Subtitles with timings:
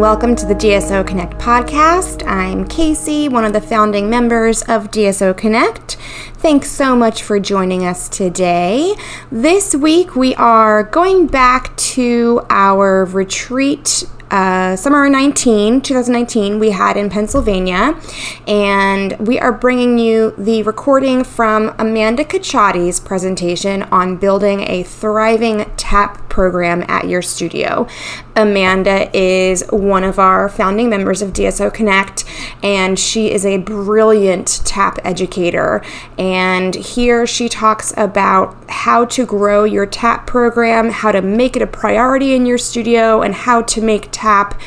[0.00, 2.26] welcome to the DSO Connect podcast.
[2.26, 5.98] I'm Casey, one of the founding members of DSO Connect.
[6.38, 8.94] Thanks so much for joining us today.
[9.30, 16.96] This week we are going back to our retreat uh, summer 19, 2019, we had
[16.96, 18.00] in Pennsylvania.
[18.46, 25.70] And we are bringing you the recording from Amanda Cacciotti's presentation on building a thriving
[25.76, 27.86] TAP program at your studio.
[28.34, 32.24] Amanda is one of our founding members of DSO Connect,
[32.62, 35.82] and she is a brilliant TAP educator.
[36.16, 41.62] And here she talks about how to grow your TAP program, how to make it
[41.62, 44.58] a priority in your studio, and how to make tap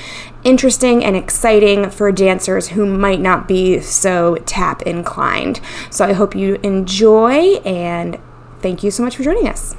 [0.43, 5.59] interesting and exciting for dancers who might not be so tap inclined.
[5.89, 8.19] So I hope you enjoy and
[8.59, 9.75] thank you so much for joining us.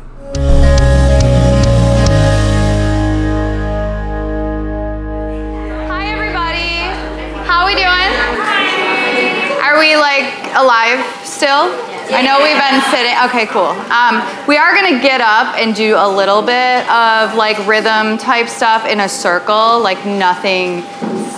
[9.85, 11.69] We like alive still?
[12.09, 13.13] I know we've been sitting.
[13.29, 13.77] Okay, cool.
[13.93, 18.49] Um, we are gonna get up and do a little bit of like rhythm type
[18.49, 20.83] stuff in a circle, like nothing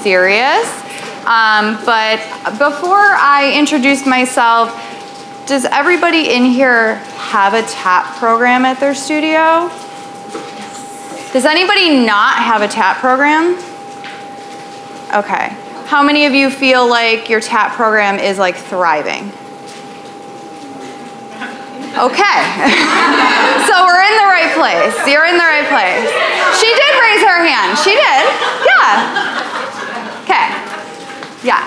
[0.00, 0.70] serious.
[1.26, 2.22] Um, but
[2.56, 4.70] before I introduce myself,
[5.46, 6.96] does everybody in here
[7.34, 9.68] have a tap program at their studio?
[11.32, 13.58] Does anybody not have a tap program?
[15.12, 15.65] Okay.
[15.86, 19.30] How many of you feel like your tap program is like thriving?
[21.94, 22.38] Okay.
[23.70, 24.98] so we're in the right place.
[25.06, 26.10] You're in the right place.
[26.58, 27.78] She did raise her hand.
[27.78, 28.22] She did.
[28.66, 28.98] Yeah.
[30.26, 30.50] Okay.
[31.46, 31.62] Yeah.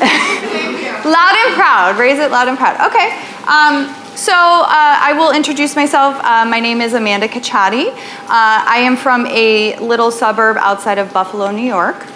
[1.04, 1.98] loud and proud.
[1.98, 2.80] Raise it loud and proud.
[2.88, 3.20] Okay.
[3.46, 6.16] Um, so uh, I will introduce myself.
[6.24, 7.88] Uh, my name is Amanda Cacciatti.
[7.88, 7.94] Uh,
[8.28, 12.06] I am from a little suburb outside of Buffalo, New York.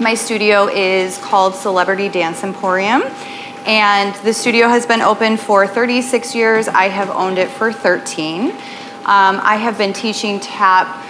[0.00, 3.02] My studio is called Celebrity Dance Emporium
[3.64, 6.66] and the studio has been open for 36 years.
[6.66, 8.50] I have owned it for 13.
[8.50, 8.56] Um,
[9.04, 11.00] I have been teaching tap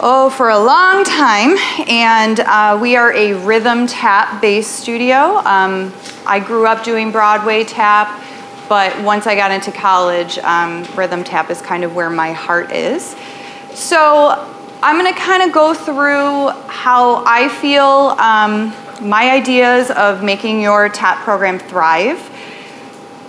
[0.00, 5.92] oh for a long time and uh, we are a rhythm tap based studio um,
[6.26, 8.20] i grew up doing broadway tap
[8.68, 12.72] but once i got into college um, rhythm tap is kind of where my heart
[12.72, 13.14] is
[13.72, 14.53] so
[14.84, 20.60] i'm going to kind of go through how i feel um, my ideas of making
[20.60, 22.30] your TAP program thrive.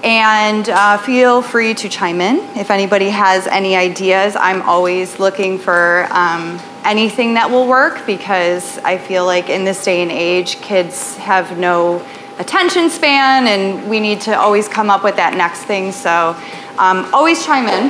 [0.04, 4.36] And uh, feel free to chime in if anybody has any ideas.
[4.36, 9.84] I'm always looking for um, anything that will work because I feel like in this
[9.84, 12.06] day and age, kids have no
[12.38, 15.92] attention span and we need to always come up with that next thing.
[15.92, 16.40] So
[16.78, 17.90] um, always chime in.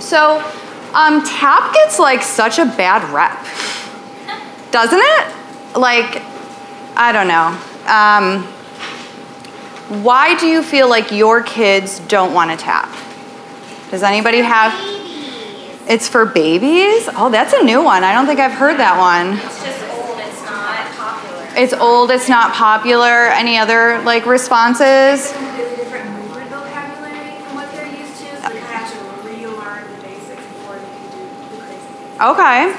[0.00, 0.40] So
[0.94, 3.38] um, tap gets like such a bad rep,
[4.70, 5.76] doesn't it?
[5.76, 6.22] Like
[6.96, 7.56] I don't know.
[7.86, 8.44] Um,
[10.04, 12.88] why do you feel like your kids don't want to tap?
[13.90, 14.72] Does anybody have?
[15.88, 17.08] It's for babies?
[17.16, 18.04] Oh, that's a new one.
[18.04, 19.38] I don't think I've heard that one.
[19.38, 21.48] It's just old, it's not popular.
[21.56, 23.26] It's old, it's not popular.
[23.34, 25.32] Any other like responses?
[25.32, 28.98] Completely different movement vocabulary from what they're used to, so they kind of have to
[29.26, 32.09] relearn the basics before they can do the crazy things.
[32.20, 32.76] Okay.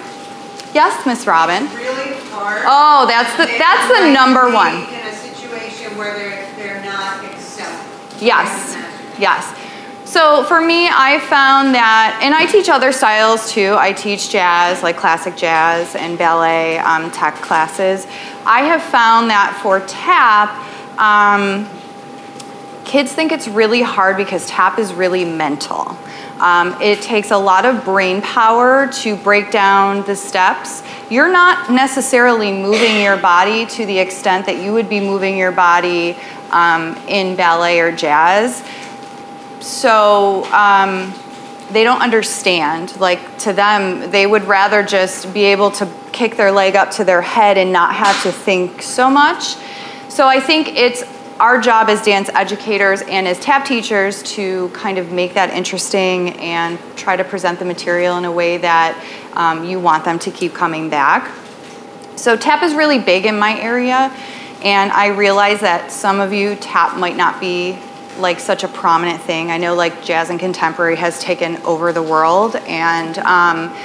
[0.73, 1.63] Yes, Miss Robin.
[1.63, 2.63] really hard.
[2.65, 4.75] Oh, that's the that's the number one.
[4.75, 7.75] In a situation where they're, they're not excelling.
[8.19, 9.21] Yes, I can imagine.
[9.21, 9.57] yes.
[10.05, 13.75] So for me, I found that, and I teach other styles too.
[13.79, 18.05] I teach jazz, like classic jazz and ballet, um, tech classes.
[18.45, 20.49] I have found that for tap,
[20.99, 21.67] um,
[22.83, 25.97] kids think it's really hard because tap is really mental.
[26.41, 30.81] Um, it takes a lot of brain power to break down the steps.
[31.07, 35.51] You're not necessarily moving your body to the extent that you would be moving your
[35.51, 36.17] body
[36.49, 38.63] um, in ballet or jazz.
[39.59, 41.13] So um,
[41.69, 42.99] they don't understand.
[42.99, 47.03] Like to them, they would rather just be able to kick their leg up to
[47.03, 49.55] their head and not have to think so much.
[50.09, 51.03] So I think it's
[51.41, 56.29] our job as dance educators and as tap teachers to kind of make that interesting
[56.39, 58.95] and try to present the material in a way that
[59.33, 61.35] um, you want them to keep coming back.
[62.15, 64.15] So tap is really big in my area,
[64.63, 67.75] and I realize that some of you tap might not be
[68.19, 69.49] like such a prominent thing.
[69.49, 73.75] I know like jazz and contemporary has taken over the world, and um,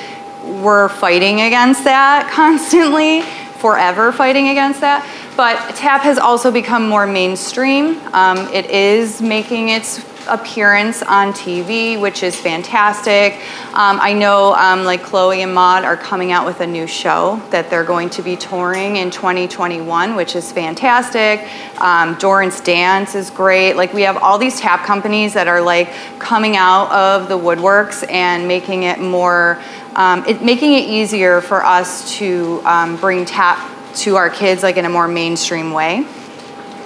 [0.62, 3.22] we're fighting against that constantly,
[3.56, 5.02] forever fighting against that.
[5.36, 8.00] But tap has also become more mainstream.
[8.14, 13.34] Um, it is making its appearance on TV, which is fantastic.
[13.74, 17.40] Um, I know um, like Chloe and Maud are coming out with a new show
[17.50, 21.46] that they're going to be touring in 2021, which is fantastic.
[21.80, 23.74] Um, Dance is great.
[23.74, 28.10] Like we have all these tap companies that are like coming out of the woodworks
[28.10, 29.62] and making it more,
[29.94, 34.76] um, it, making it easier for us to um, bring tap to our kids like
[34.76, 36.06] in a more mainstream way.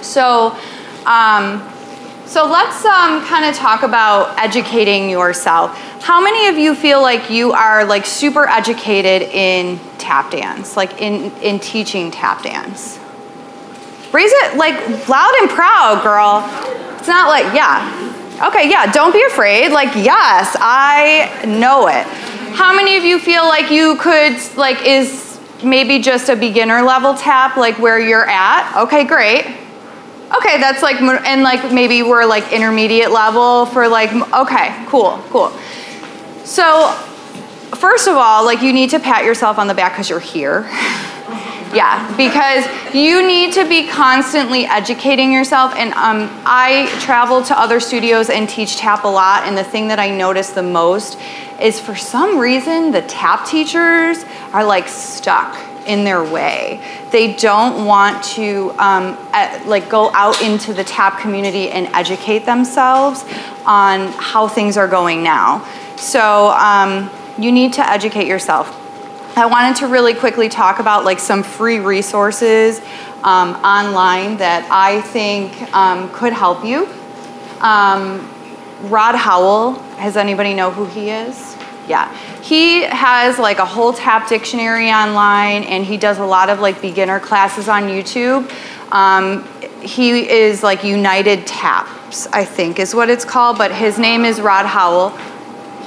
[0.01, 0.57] So,
[1.05, 1.67] um,
[2.25, 5.77] so let's um, kind of talk about educating yourself.
[6.01, 11.01] How many of you feel like you are like super educated in tap dance, like
[11.01, 12.97] in in teaching tap dance?
[14.11, 14.75] Raise it like
[15.07, 16.43] loud and proud, girl.
[16.97, 18.47] It's not like yeah.
[18.47, 18.91] Okay, yeah.
[18.91, 19.71] Don't be afraid.
[19.71, 22.07] Like yes, I know it.
[22.55, 25.30] How many of you feel like you could like is
[25.63, 28.83] maybe just a beginner level tap like where you're at?
[28.83, 29.45] Okay, great.
[30.35, 35.49] Okay, that's like, and like maybe we're like intermediate level for like, okay, cool, cool.
[36.45, 36.91] So,
[37.75, 40.69] first of all, like you need to pat yourself on the back because you're here.
[41.73, 45.73] yeah, because you need to be constantly educating yourself.
[45.75, 49.43] And um, I travel to other studios and teach tap a lot.
[49.43, 51.17] And the thing that I notice the most
[51.61, 56.81] is for some reason the tap teachers are like stuck in their way.
[57.11, 59.17] They don't want to um,
[59.65, 63.25] like go out into the tap community and educate themselves
[63.65, 65.65] on how things are going now.
[65.95, 68.80] So um, you need to educate yourself.
[69.33, 72.81] I wanted to really quickly talk about like some free resources
[73.23, 76.85] um, online that I think um, could help you.
[77.61, 78.29] Um,
[78.89, 81.55] Rod Howell, has anybody know who he is?
[81.87, 82.13] Yeah.
[82.41, 86.81] He has like a whole tap dictionary online and he does a lot of like
[86.81, 88.51] beginner classes on YouTube.
[88.91, 89.47] Um,
[89.81, 94.41] he is like United Taps, I think is what it's called, but his name is
[94.41, 95.17] Rod Howell.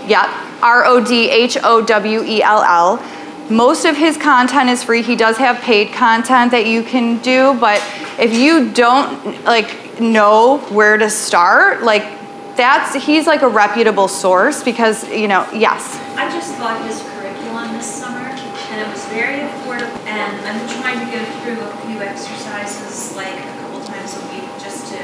[0.07, 0.31] Yep.
[0.63, 2.97] R O D H O W E L L.
[3.51, 5.03] Most of his content is free.
[5.03, 7.83] He does have paid content that you can do, but
[8.19, 12.05] if you don't like know where to start, like
[12.57, 17.73] that's he's like a reputable source because you know yes I just bought his curriculum
[17.73, 19.99] this summer, and it was very affordable.
[20.07, 24.49] And I'm trying to go through a few exercises, like a couple times a week,
[24.63, 25.01] just to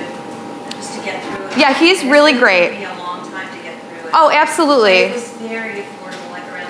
[0.76, 1.58] just to get through it.
[1.58, 2.70] Yeah, he's really great.
[2.70, 4.14] take me a long time to get through it.
[4.14, 6.69] oh absolutely it was very affordable, like around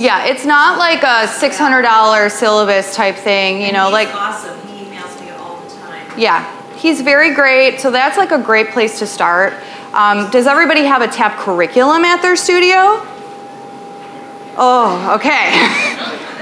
[0.00, 4.58] Yeah it's not like a $600 syllabus type thing you know he's like awesome.
[4.68, 6.18] He emails me all the time.
[6.18, 9.52] yeah he's very great so that's like a great place to start
[9.92, 13.06] um, does everybody have a tap curriculum at their studio
[14.56, 15.52] oh okay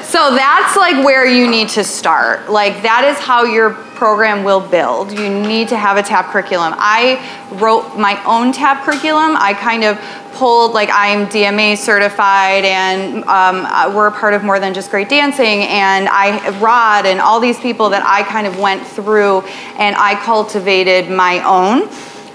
[0.08, 2.50] So that's like where you need to start.
[2.50, 5.12] Like that is how your program will build.
[5.12, 6.72] You need to have a tap curriculum.
[6.78, 7.20] I
[7.60, 9.36] wrote my own tap curriculum.
[9.36, 10.00] I kind of
[10.32, 14.90] pulled like I'm DMA certified, and um, uh, we're a part of more than just
[14.90, 15.64] great dancing.
[15.64, 19.40] And I Rod and all these people that I kind of went through,
[19.76, 21.82] and I cultivated my own.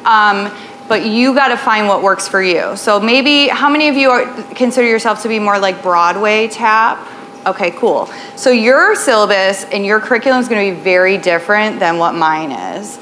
[0.05, 0.55] Um,
[0.87, 2.75] but you got to find what works for you.
[2.75, 6.99] So maybe how many of you are, consider yourself to be more like Broadway tap?
[7.45, 8.06] Okay, cool.
[8.38, 12.51] So your syllabus and your curriculum is going to be very different than what mine
[12.51, 12.98] is.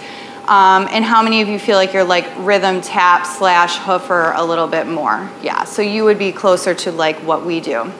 [0.47, 4.43] Um, and how many of you feel like you're like rhythm tap slash hoofer a
[4.43, 5.29] little bit more?
[5.43, 7.91] Yeah, so you would be closer to like what we do.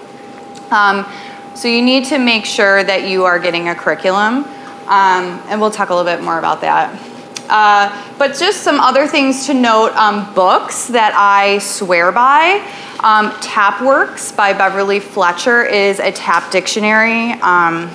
[0.72, 1.06] Um,
[1.54, 4.46] so you need to make sure that you are getting a curriculum,
[4.88, 6.98] um, and we'll talk a little bit more about that.
[7.52, 12.66] Uh, but just some other things to note um, books that I swear by.
[13.04, 17.34] Um, Tapworks by Beverly Fletcher is a tap dictionary.
[17.42, 17.92] Um,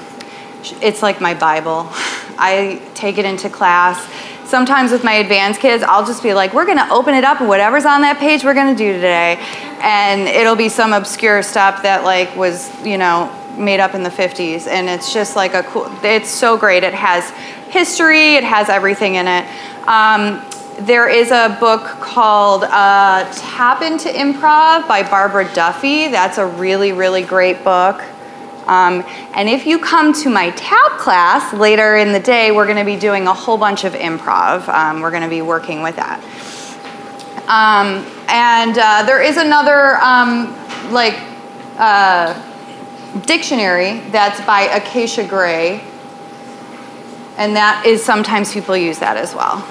[0.83, 1.89] it's like my Bible.
[2.39, 4.07] I take it into class.
[4.45, 7.87] Sometimes with my advanced kids, I'll just be like, we're gonna open it up whatever's
[7.87, 9.39] on that page, we're gonna do today.
[9.81, 14.11] And it'll be some obscure stuff that like was, you know, made up in the
[14.11, 14.67] 50s.
[14.67, 16.83] And it's just like a cool, it's so great.
[16.83, 17.31] It has
[17.71, 19.47] history, it has everything in it.
[19.89, 20.45] Um,
[20.79, 26.09] there is a book called uh, Tap into Improv by Barbara Duffy.
[26.09, 28.03] That's a really, really great book.
[28.67, 32.79] Um, and if you come to my tap class later in the day, we're going
[32.79, 34.69] to be doing a whole bunch of improv.
[34.69, 36.21] Um, we're going to be working with that.
[37.49, 40.53] Um, and uh, there is another um,
[40.93, 41.15] like
[41.79, 42.35] uh,
[43.20, 45.82] dictionary that's by Acia Gray,
[47.37, 49.64] and that is sometimes people use that as well.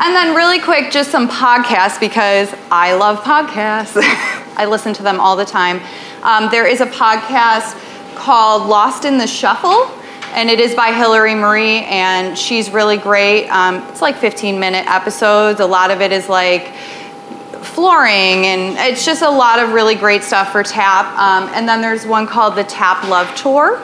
[0.00, 3.96] And then, really quick, just some podcasts because I love podcasts.
[4.56, 5.80] I listen to them all the time.
[6.22, 7.76] Um, there is a podcast
[8.14, 9.90] called Lost in the Shuffle.
[10.34, 13.48] and it is by Hillary Marie, and she's really great.
[13.48, 15.60] Um, it's like 15 minute episodes.
[15.60, 16.72] A lot of it is like
[17.68, 21.06] flooring, and it's just a lot of really great stuff for tap.
[21.18, 23.80] Um, and then there's one called the Tap Love Tour,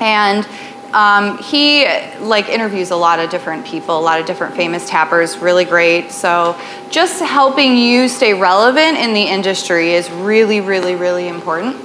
[0.00, 0.46] and
[0.92, 1.86] um, he
[2.20, 5.36] like interviews a lot of different people, a lot of different famous tappers.
[5.38, 6.10] Really great.
[6.10, 6.58] So
[6.90, 11.76] just helping you stay relevant in the industry is really, really, really important.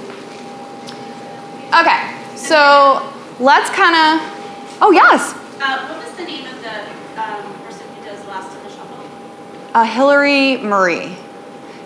[1.74, 4.38] Okay, so let's kind of.
[4.80, 6.76] Oh yes, Uh, what was the name of the
[7.20, 8.98] um, person who does Lost in the Shuffle?
[9.74, 11.16] Uh, Hillary Marie.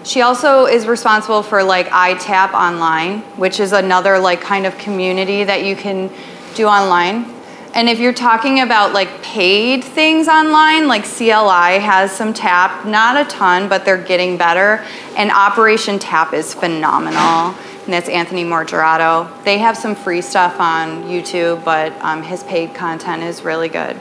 [0.02, 5.44] She also is responsible for like iTap Online, which is another like kind of community
[5.44, 6.10] that you can
[6.56, 7.32] do online.
[7.74, 13.24] And if you're talking about like paid things online, like CLI has some tap, not
[13.24, 14.84] a ton, but they're getting better.
[15.16, 17.54] And Operation Tap is phenomenal.
[17.84, 19.30] And that's Anthony Morigerato.
[19.44, 23.96] They have some free stuff on YouTube, but um, his paid content is really good.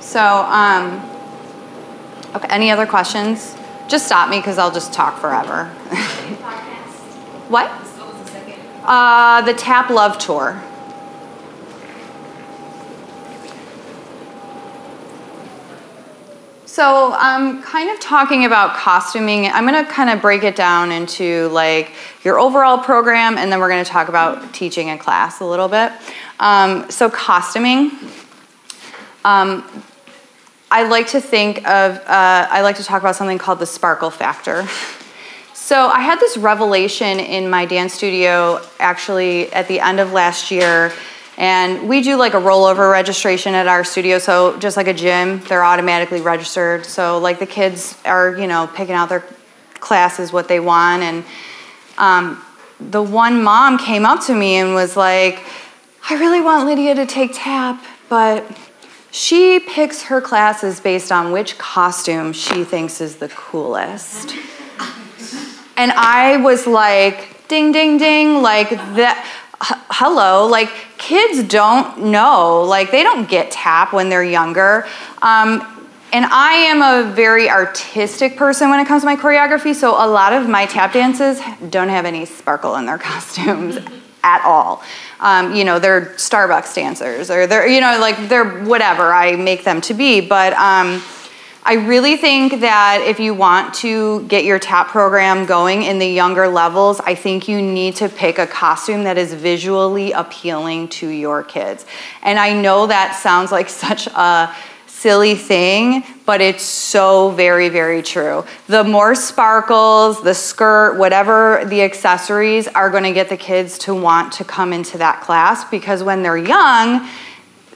[0.00, 1.06] So, um,
[2.34, 3.56] Okay, any other questions?
[3.88, 5.64] Just stop me because I'll just talk forever.
[7.48, 7.68] what?
[8.84, 10.62] Uh, the Tap Love Tour.
[16.66, 19.46] So I'm kind of talking about costuming.
[19.46, 23.58] I'm going to kind of break it down into like your overall program, and then
[23.58, 25.92] we're going to talk about teaching in class a little bit.
[26.38, 27.90] Um, so costuming.
[29.24, 29.84] Um,
[30.72, 34.10] I like to think of, uh, I like to talk about something called the sparkle
[34.10, 34.68] factor.
[35.52, 40.50] So I had this revelation in my dance studio actually at the end of last
[40.50, 40.92] year.
[41.36, 44.18] And we do like a rollover registration at our studio.
[44.18, 46.86] So just like a gym, they're automatically registered.
[46.86, 49.24] So like the kids are, you know, picking out their
[49.80, 51.02] classes, what they want.
[51.02, 51.24] And
[51.98, 52.44] um,
[52.78, 55.40] the one mom came up to me and was like,
[56.08, 58.44] I really want Lydia to take tap, but
[59.10, 64.34] she picks her classes based on which costume she thinks is the coolest.
[65.76, 69.26] And I was like, ding, ding, ding, like that.
[69.62, 74.86] h- Hello, like kids don't know, like they don't get tap when they're younger.
[75.22, 75.66] Um,
[76.12, 80.06] and I am a very artistic person when it comes to my choreography, so a
[80.08, 81.40] lot of my tap dances
[81.70, 83.78] don't have any sparkle in their costumes
[84.22, 84.82] at all.
[85.20, 89.64] Um, you know, they're Starbucks dancers or they're, you know, like they're whatever I make
[89.64, 90.20] them to be.
[90.20, 91.02] But um,
[91.62, 96.06] I really think that if you want to get your tap program going in the
[96.06, 101.06] younger levels, I think you need to pick a costume that is visually appealing to
[101.06, 101.84] your kids.
[102.22, 104.54] And I know that sounds like such a
[105.00, 108.44] silly thing, but it's so very, very true.
[108.66, 113.94] The more sparkles, the skirt, whatever the accessories are going to get the kids to
[113.94, 117.08] want to come into that class because when they're young,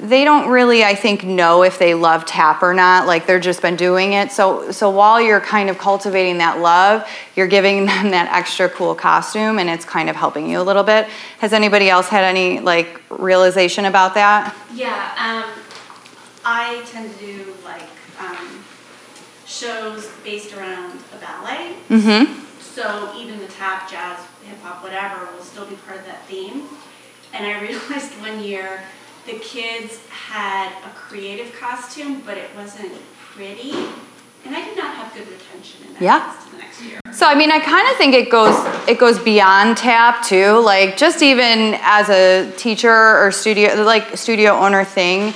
[0.00, 3.62] they don't really i think know if they love tap or not like they're just
[3.62, 4.32] been doing it.
[4.32, 8.96] So so while you're kind of cultivating that love you're giving them that extra cool
[8.96, 11.06] costume and it's kind of helping you a little bit.
[11.38, 14.54] Has anybody else had any like realization about that?
[14.74, 15.63] Yeah, um,
[16.44, 17.88] I tend to do like
[18.20, 18.64] um,
[19.46, 21.74] shows based around a ballet.
[21.88, 26.24] mm-hmm So even the tap, jazz, hip hop, whatever will still be part of that
[26.26, 26.64] theme.
[27.32, 28.82] And I realized one year
[29.26, 32.92] the kids had a creative costume, but it wasn't
[33.32, 33.72] pretty.
[34.46, 36.20] And I did not have good retention in that Yeah.
[36.20, 37.00] class the next year.
[37.12, 38.54] So I mean, I kind of think it goes
[38.88, 40.58] it goes beyond tap too.
[40.58, 45.32] Like just even as a teacher or studio like studio owner thing,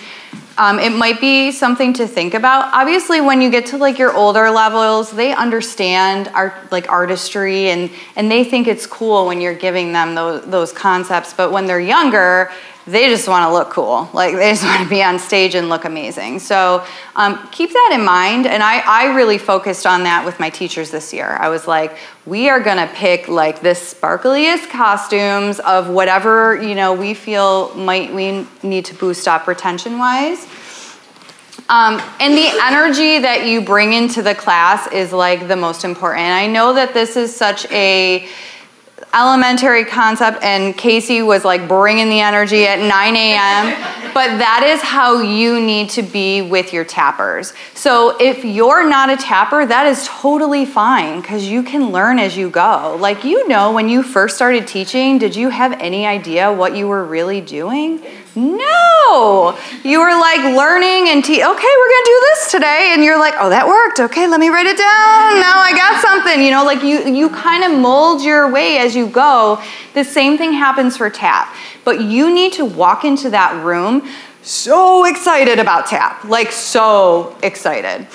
[0.58, 2.74] um, it might be something to think about.
[2.74, 7.90] Obviously, when you get to like your older levels, they understand art like artistry and
[8.16, 11.32] and they think it's cool when you're giving them those those concepts.
[11.32, 12.50] But when they're younger,
[12.88, 14.08] they just want to look cool.
[14.12, 16.38] Like they just want to be on stage and look amazing.
[16.38, 16.84] So
[17.16, 18.46] um, keep that in mind.
[18.46, 21.36] And I, I really focused on that with my teachers this year.
[21.38, 26.92] I was like, we are gonna pick like the sparkliest costumes of whatever you know
[26.92, 30.46] we feel might we need to boost up retention wise.
[31.70, 36.26] Um, and the energy that you bring into the class is like the most important.
[36.26, 38.26] I know that this is such a
[39.14, 44.82] elementary concept and casey was like bringing the energy at 9 a.m but that is
[44.82, 47.52] how you need to be with your tappers.
[47.74, 52.36] So if you're not a tapper that is totally fine because you can learn as
[52.36, 52.96] you go.
[52.98, 56.88] Like you know when you first started teaching did you have any idea what you
[56.88, 58.02] were really doing
[58.36, 63.18] No, you were like learning and te- okay, we're gonna do this today, and you're
[63.18, 64.00] like, oh, that worked.
[64.00, 65.40] Okay, let me write it down.
[65.40, 66.42] Now I got something.
[66.42, 69.60] You know, like you you kind of mold your way as you go.
[69.94, 71.54] The same thing happens for tap,
[71.84, 74.08] but you need to walk into that room
[74.42, 78.06] so excited about tap, like so excited.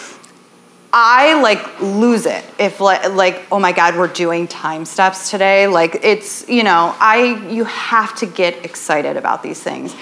[0.96, 2.46] I like lose it.
[2.60, 6.96] If like, like oh my god we're doing time steps today like it's you know
[7.00, 9.96] I you have to get excited about these things.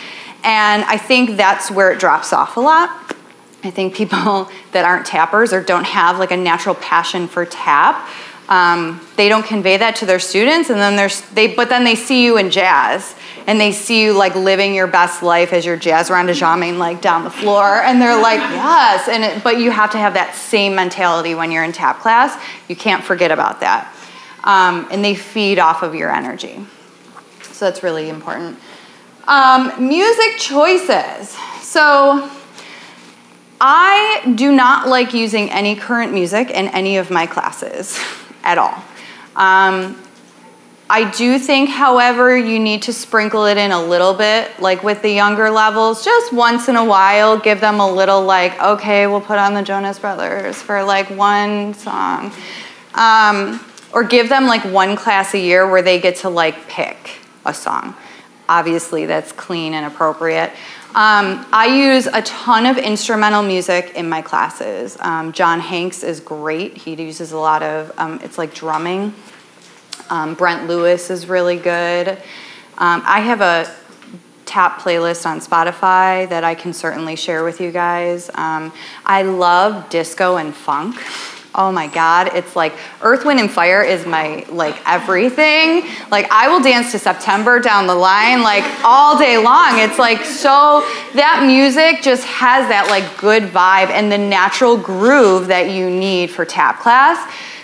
[0.44, 3.16] And I think that's where it drops off a lot.
[3.64, 8.08] I think people that aren't tappers or don't have like a natural passion for tap
[8.52, 11.96] um, they don't convey that to their students and then there's they but then they
[11.96, 13.16] see you in jazz
[13.48, 17.24] and they see you like living your best life as your jazz jamming like down
[17.24, 19.08] the floor and they're like yes.
[19.08, 22.42] And it, but you have to have that same mentality when you're in tap class.
[22.68, 23.94] You can't forget about that.
[24.44, 26.66] Um, and they feed off of your energy.
[27.52, 28.60] So that's really important.
[29.28, 31.30] Um, music choices.
[31.62, 32.30] So
[33.60, 38.00] I do not like using any current music in any of my classes
[38.44, 38.84] at all.
[39.36, 40.02] Um,
[40.94, 45.02] I do think, however, you need to sprinkle it in a little bit, like with
[45.02, 49.22] the younger levels, just once in a while, give them a little, like, okay, we'll
[49.22, 52.34] put on the Jonas Brothers for like one song.
[52.94, 57.20] Um, or give them like one class a year where they get to like pick
[57.46, 57.96] a song.
[58.50, 60.52] Obviously, that's clean and appropriate.
[60.90, 64.98] Um, I use a ton of instrumental music in my classes.
[65.00, 66.76] Um, John Hanks is great.
[66.76, 69.14] He uses a lot of, um, it's like drumming.
[70.12, 72.10] Um, Brent Lewis is really good.
[72.78, 73.74] Um, I have a
[74.46, 78.30] tap playlist on Spotify that I can certainly share with you guys.
[78.34, 78.74] Um,
[79.06, 81.02] I love disco and funk.
[81.56, 85.90] Oh my God, it's like Earth, Wind, and Fire is my like everything.
[86.10, 89.80] Like I will dance to September down the line like all day long.
[89.80, 90.82] It's like so
[91.14, 96.32] that music just has that like good vibe and the natural groove that you need
[96.32, 97.18] for tap class.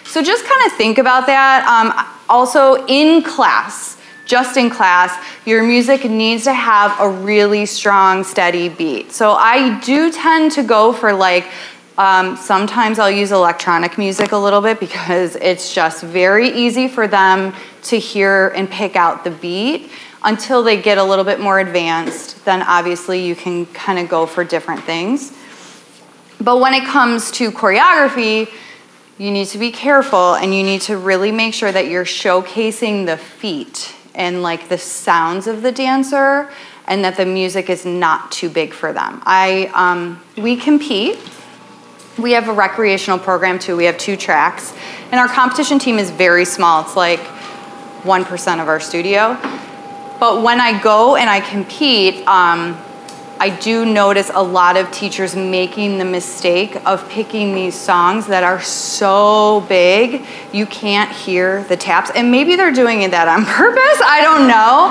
[0.06, 1.66] So just kind of think about that.
[1.68, 8.24] Um, also in class, just in class, your music needs to have a really strong,
[8.24, 9.12] steady beat.
[9.12, 11.46] So I do tend to go for like
[11.98, 17.08] um, sometimes I'll use electronic music a little bit because it's just very easy for
[17.08, 19.90] them to hear and pick out the beat.
[20.24, 24.26] Until they get a little bit more advanced, then obviously you can kind of go
[24.26, 25.32] for different things.
[26.42, 28.50] But when it comes to choreography,
[29.18, 33.06] you need to be careful and you need to really make sure that you're showcasing
[33.06, 36.50] the feet and like the sounds of the dancer
[36.88, 39.22] and that the music is not too big for them.
[39.26, 41.18] I um, we compete
[42.18, 43.78] we have a recreational program too.
[43.78, 44.74] We have two tracks.
[45.12, 46.82] And our competition team is very small.
[46.82, 49.38] It's like 1% of our studio.
[50.20, 52.74] But when I go and I compete, um,
[53.40, 58.44] I do notice a lot of teachers making the mistake of picking these songs that
[58.44, 62.10] are so big you can't hear the taps.
[62.16, 64.90] And maybe they're doing it that on purpose, I don't know.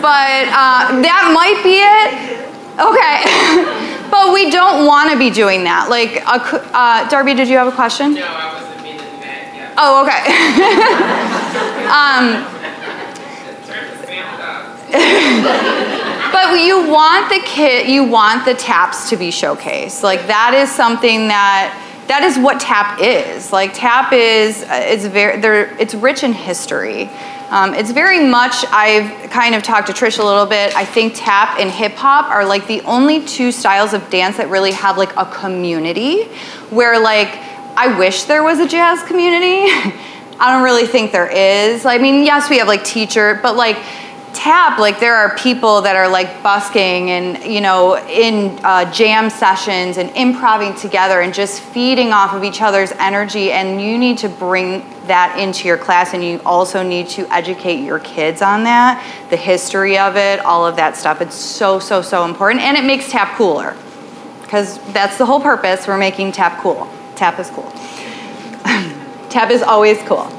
[0.00, 2.48] But uh, that might be it.
[2.78, 3.84] Okay.
[4.08, 5.90] But we don't want to be doing that.
[5.90, 8.14] Like, uh, Darby, did you have a question?
[8.14, 9.52] No, I wasn't meaning that.
[9.54, 9.74] Yeah.
[9.76, 10.24] Oh, okay.
[15.92, 15.97] um,
[16.32, 20.02] but you want the kit, you want the taps to be showcased.
[20.02, 23.52] Like that is something that that is what tap is.
[23.52, 25.40] Like tap is it's very.
[25.78, 27.10] It's rich in history.
[27.50, 30.76] Um, it's very much, I've kind of talked to Trish a little bit.
[30.76, 34.50] I think tap and hip hop are like the only two styles of dance that
[34.50, 36.24] really have like a community
[36.68, 37.28] where, like,
[37.74, 39.64] I wish there was a jazz community.
[40.40, 41.86] I don't really think there is.
[41.86, 43.78] I mean, yes, we have like teacher, but like,
[44.34, 49.30] tap like there are people that are like busking and you know in uh, jam
[49.30, 54.18] sessions and improving together and just feeding off of each other's energy and you need
[54.18, 58.64] to bring that into your class and you also need to educate your kids on
[58.64, 61.20] that the history of it all of that stuff.
[61.20, 63.76] It's so so so important and it makes tap cooler
[64.42, 65.86] because that's the whole purpose.
[65.86, 66.88] We're making tap cool.
[67.16, 67.70] Tap is cool.
[69.28, 70.30] Tap is always cool.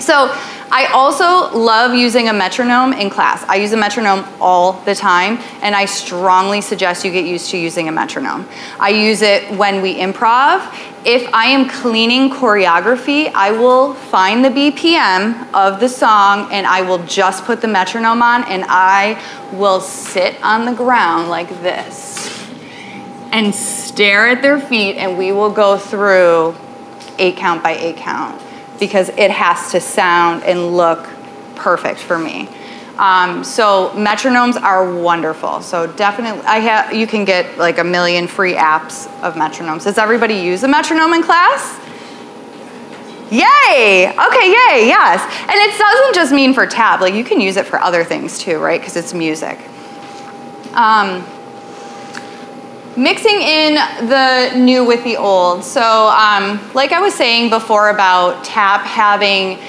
[0.00, 0.34] So
[0.70, 3.42] I also love using a metronome in class.
[3.44, 7.58] I use a metronome all the time, and I strongly suggest you get used to
[7.58, 8.46] using a metronome.
[8.78, 10.74] I use it when we improv.
[11.06, 16.82] If I am cleaning choreography, I will find the BPM of the song and I
[16.82, 22.28] will just put the metronome on and I will sit on the ground like this
[23.32, 26.54] and stare at their feet, and we will go through
[27.18, 28.42] eight count by eight count
[28.78, 31.06] because it has to sound and look
[31.56, 32.48] perfect for me.
[32.98, 35.60] Um, so metronomes are wonderful.
[35.60, 39.84] So definitely, I have you can get like a million free apps of metronomes.
[39.84, 41.78] Does everybody use a metronome in class?
[43.30, 44.08] Yay!
[44.08, 45.20] Okay, yay, yes.
[45.42, 47.00] And it doesn't just mean for tab.
[47.00, 48.80] like you can use it for other things too, right?
[48.80, 49.58] Because it's music.
[50.72, 51.24] Um,
[52.98, 53.74] mixing in
[54.08, 55.62] the new with the old.
[55.62, 59.60] So, um, like I was saying before about tap having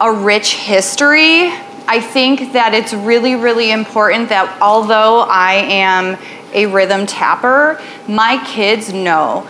[0.00, 1.48] a rich history,
[1.88, 6.16] I think that it's really, really important that although I am
[6.52, 9.48] a rhythm tapper, my kids know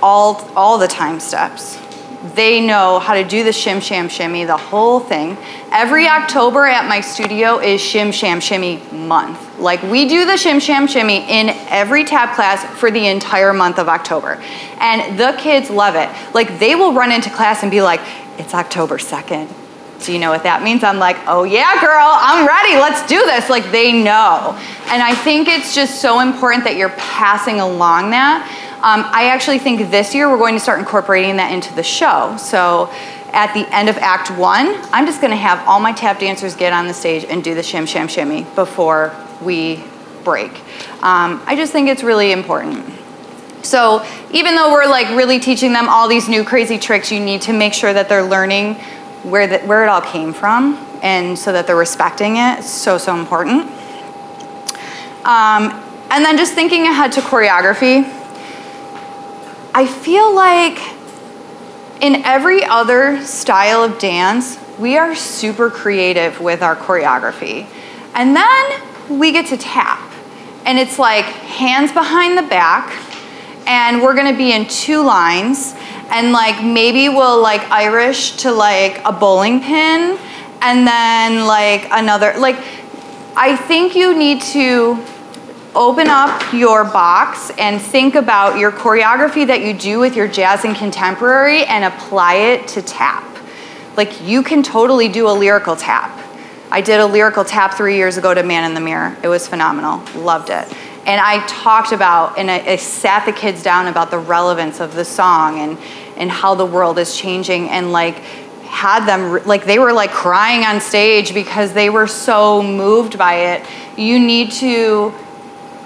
[0.00, 1.78] all, all the time steps.
[2.22, 5.38] They know how to do the shim sham shimmy, the whole thing.
[5.72, 9.58] Every October at my studio is shim sham shimmy month.
[9.58, 13.78] Like we do the shim sham shimmy in every tap class for the entire month
[13.78, 14.42] of October.
[14.78, 16.10] And the kids love it.
[16.34, 18.00] Like they will run into class and be like,
[18.38, 19.48] it's October 2nd.
[20.04, 20.82] Do you know what that means?
[20.82, 22.74] I'm like, oh yeah, girl, I'm ready.
[22.76, 23.48] Let's do this.
[23.48, 24.58] Like they know.
[24.88, 28.44] And I think it's just so important that you're passing along that.
[28.82, 32.38] Um, I actually think this year we're going to start incorporating that into the show.
[32.38, 32.90] So
[33.30, 36.56] at the end of Act One, I'm just going to have all my tap dancers
[36.56, 39.84] get on the stage and do the shim sham shimmy before we
[40.24, 40.50] break.
[41.02, 42.86] Um, I just think it's really important.
[43.62, 47.42] So even though we're like really teaching them all these new crazy tricks, you need
[47.42, 48.76] to make sure that they're learning
[49.24, 52.62] where the, where it all came from, and so that they're respecting it.
[52.64, 53.70] So so important.
[55.26, 55.68] Um,
[56.10, 58.16] and then just thinking ahead to choreography.
[59.72, 60.80] I feel like
[62.00, 67.66] in every other style of dance, we are super creative with our choreography.
[68.14, 70.12] And then we get to tap.
[70.64, 72.92] And it's like hands behind the back,
[73.66, 75.74] and we're gonna be in two lines.
[76.10, 80.18] And like maybe we'll like Irish to like a bowling pin,
[80.60, 82.34] and then like another.
[82.38, 82.56] Like,
[83.36, 85.02] I think you need to
[85.74, 90.64] open up your box and think about your choreography that you do with your jazz
[90.64, 93.24] and contemporary and apply it to tap.
[93.96, 96.16] Like you can totally do a lyrical tap.
[96.72, 99.16] I did a lyrical tap three years ago to Man in the Mirror.
[99.22, 100.02] It was phenomenal.
[100.20, 100.66] Loved it.
[101.06, 105.04] And I talked about and I, sat the kids down about the relevance of the
[105.04, 105.78] song and
[106.16, 108.16] and how the world is changing and like
[108.64, 113.34] had them like they were like crying on stage because they were so moved by
[113.54, 113.66] it.
[113.96, 115.12] You need to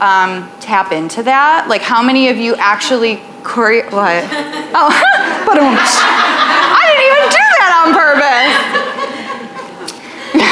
[0.01, 1.69] um, tap into that?
[1.69, 3.85] Like, how many of you actually choreo?
[3.93, 4.25] What?
[4.75, 4.91] oh,
[5.47, 8.75] but I didn't even do that on purpose.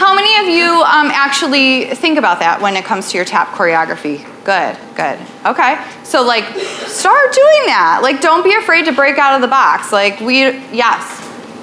[0.00, 3.48] how many of you um, actually think about that when it comes to your tap
[3.48, 4.24] choreography?
[4.44, 5.18] Good, good.
[5.44, 6.44] Okay, so like,
[6.88, 8.00] start doing that.
[8.02, 9.92] Like, don't be afraid to break out of the box.
[9.92, 10.40] Like, we,
[10.72, 11.20] yes.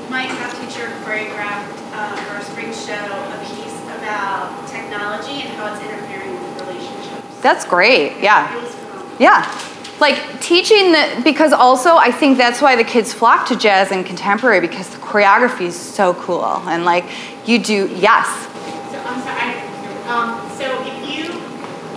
[0.10, 4.57] My tap teacher choreographed uh, for a spring show a piece about
[4.98, 7.42] technology and how it's interfering with relationships.
[7.42, 8.20] That's great.
[8.22, 8.56] Yeah.
[8.58, 9.16] It was phenomenal.
[9.20, 9.64] Yeah.
[10.00, 14.06] Like teaching the because also I think that's why the kids flock to jazz and
[14.06, 17.06] contemporary because the choreography is so cool and like
[17.46, 18.28] you do yes.
[18.92, 19.58] So, I'm sorry, I,
[20.08, 21.34] um, so if you,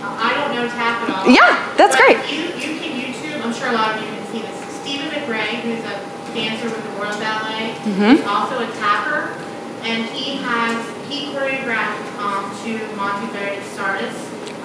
[0.01, 1.29] I don't know tap at all.
[1.29, 2.17] Yeah, that's great.
[2.17, 2.41] if You,
[2.73, 4.81] you can YouTube, I'm sure a lot of you can see this.
[4.81, 8.19] Steven McRae, who's a dancer with the Royal Ballet, Mhm.
[8.19, 9.35] is also a tapper,
[9.83, 10.77] and he has,
[11.11, 14.15] he choreographed, um, to Monteverdi Czardas,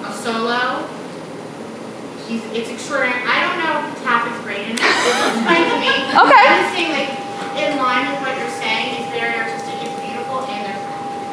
[0.06, 0.86] a solo.
[2.26, 3.22] He's, it's extraordinary.
[3.26, 4.82] I don't know if tap is great in it.
[4.82, 5.90] It's fine to me.
[5.90, 6.46] Okay.
[6.46, 7.10] I'm just saying, like,
[7.58, 10.82] in line with what you're saying, it's very artistic, it's beautiful, and there's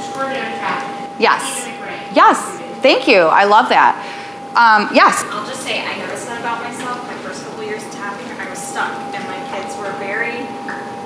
[0.01, 0.81] extraordinary tap.
[1.21, 1.41] Yes.
[1.61, 2.37] Steven Yes.
[2.81, 3.29] Thank you.
[3.29, 3.97] I love that.
[4.53, 5.25] Um, yes.
[5.29, 7.01] I'll just say I noticed that about myself.
[7.09, 10.45] My first couple years of tapping, I was stuck, and my kids were very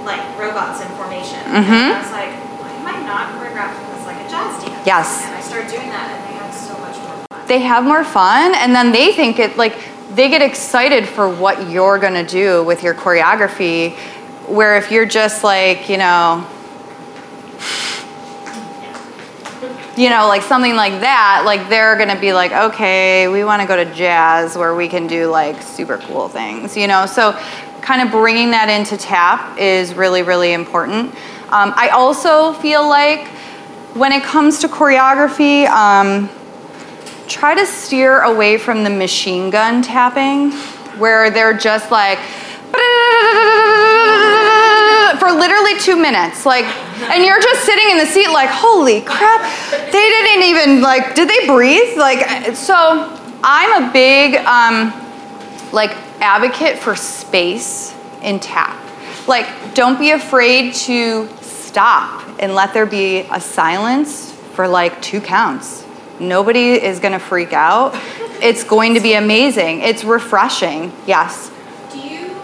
[0.04, 1.39] like robots in formation.
[1.48, 1.96] Mm-hmm.
[1.96, 3.87] I was like, why am I not choreographing this like a
[4.38, 4.88] jazz dance?
[4.88, 5.26] Yes.
[5.26, 7.47] And I started doing that, and they had so much more fun.
[7.47, 9.78] They have more fun and then they think it like
[10.13, 13.95] they get excited for what you're to do with your choreography
[14.47, 16.38] where if you're just like, you know,
[19.97, 23.76] you know, like something like that, like they're gonna be like, okay, we wanna go
[23.76, 27.06] to jazz where we can do like super cool things, you know?
[27.06, 27.38] So,
[27.82, 31.13] kind of bringing that into tap is really, really important.
[31.50, 33.30] Um, I also feel like
[33.98, 36.30] when it comes to choreography, um,
[37.28, 40.52] try to steer away from the machine gun tapping
[41.00, 42.20] where they're just like,
[45.20, 46.46] for literally two minutes.
[46.46, 46.66] Like,
[47.10, 51.28] and you're just sitting in the seat, like, holy crap, they didn't even, like, did
[51.30, 51.98] they breathe?
[51.98, 52.76] Like, so
[53.44, 54.94] I'm a big, um,
[55.72, 58.78] like, advocate for space in tap.
[59.28, 61.28] Like, don't be afraid to
[61.78, 65.86] stop and let there be a silence for like two counts.
[66.20, 67.92] Nobody is going to freak out.
[68.42, 69.82] It's going to be amazing.
[69.82, 70.92] It's refreshing.
[71.06, 71.52] Yes.
[71.92, 72.36] Do you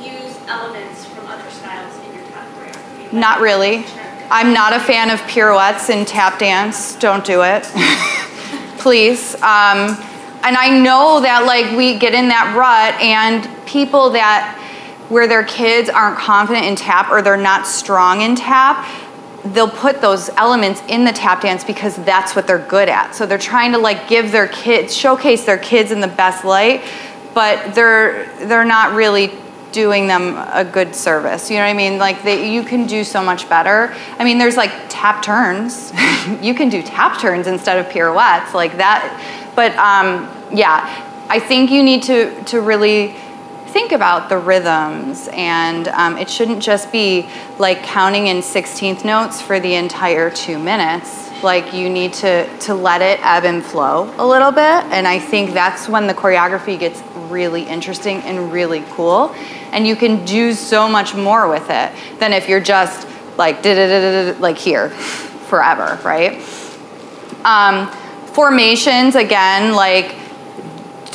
[0.00, 3.12] use elements from other styles in your tap choreography?
[3.12, 3.84] Not really.
[4.30, 6.94] I'm not a fan of pirouettes in tap dance.
[6.94, 7.64] Don't do it.
[8.78, 9.34] Please.
[9.34, 9.98] Um,
[10.44, 14.62] and I know that like we get in that rut and people that
[15.08, 18.86] where their kids aren't confident in tap or they're not strong in tap,
[19.54, 23.14] they'll put those elements in the tap dance because that's what they're good at.
[23.14, 26.82] So they're trying to like give their kids showcase their kids in the best light,
[27.34, 29.32] but they're they're not really
[29.72, 31.50] doing them a good service.
[31.50, 31.98] You know what I mean?
[31.98, 33.94] Like they, you can do so much better.
[34.18, 35.92] I mean, there's like tap turns.
[36.40, 39.52] you can do tap turns instead of pirouettes like that.
[39.54, 43.16] But um, yeah, I think you need to to really
[43.68, 49.40] think about the rhythms and um, it shouldn't just be like counting in 16th notes
[49.40, 51.24] for the entire two minutes.
[51.42, 55.18] Like you need to to let it ebb and flow a little bit and i
[55.18, 59.34] think that's when the choreography gets really interesting and really cool
[59.72, 63.62] and you can do so much more with it than if you're just like
[64.40, 66.40] like here forever right?
[67.44, 67.88] Um,
[68.32, 70.14] formations again like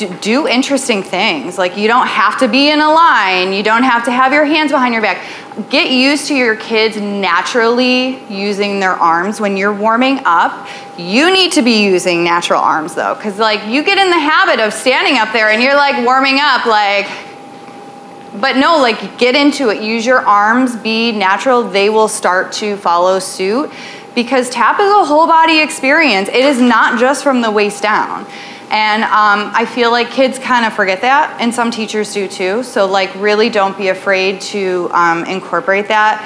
[0.07, 1.57] do interesting things.
[1.57, 4.45] Like you don't have to be in a line, you don't have to have your
[4.45, 5.25] hands behind your back.
[5.69, 10.67] Get used to your kids naturally using their arms when you're warming up.
[10.97, 14.59] You need to be using natural arms though, because like you get in the habit
[14.63, 17.07] of standing up there and you're like warming up, like,
[18.39, 19.81] but no, like get into it.
[19.81, 21.63] Use your arms, be natural.
[21.63, 23.71] They will start to follow suit
[24.15, 26.29] because tap is a whole body experience.
[26.29, 28.25] It is not just from the waist down.
[28.71, 32.63] And um, I feel like kids kind of forget that, and some teachers do too.
[32.63, 36.25] So, like, really don't be afraid to um, incorporate that,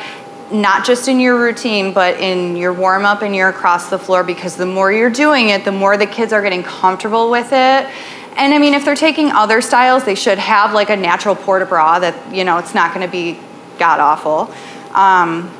[0.52, 4.24] not just in your routine, but in your warm up and your across the floor,
[4.24, 7.90] because the more you're doing it, the more the kids are getting comfortable with it.
[8.38, 11.64] And I mean, if they're taking other styles, they should have like a natural port
[11.64, 13.40] de bras that, you know, it's not going to be
[13.80, 14.54] god awful.
[14.94, 15.52] Um,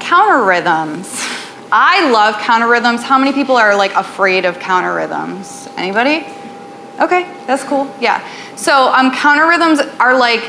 [0.00, 1.28] counter rhythms.
[1.72, 3.02] I love counter rhythms.
[3.02, 5.68] How many people are like afraid of counter rhythms?
[5.76, 6.26] Anybody?
[7.00, 7.92] Okay, that's cool.
[8.00, 8.26] Yeah.
[8.56, 10.42] So um, counter rhythms are like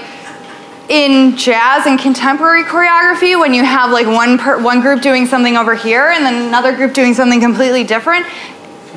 [0.90, 5.56] in jazz and contemporary choreography when you have like one per, one group doing something
[5.56, 8.26] over here and then another group doing something completely different.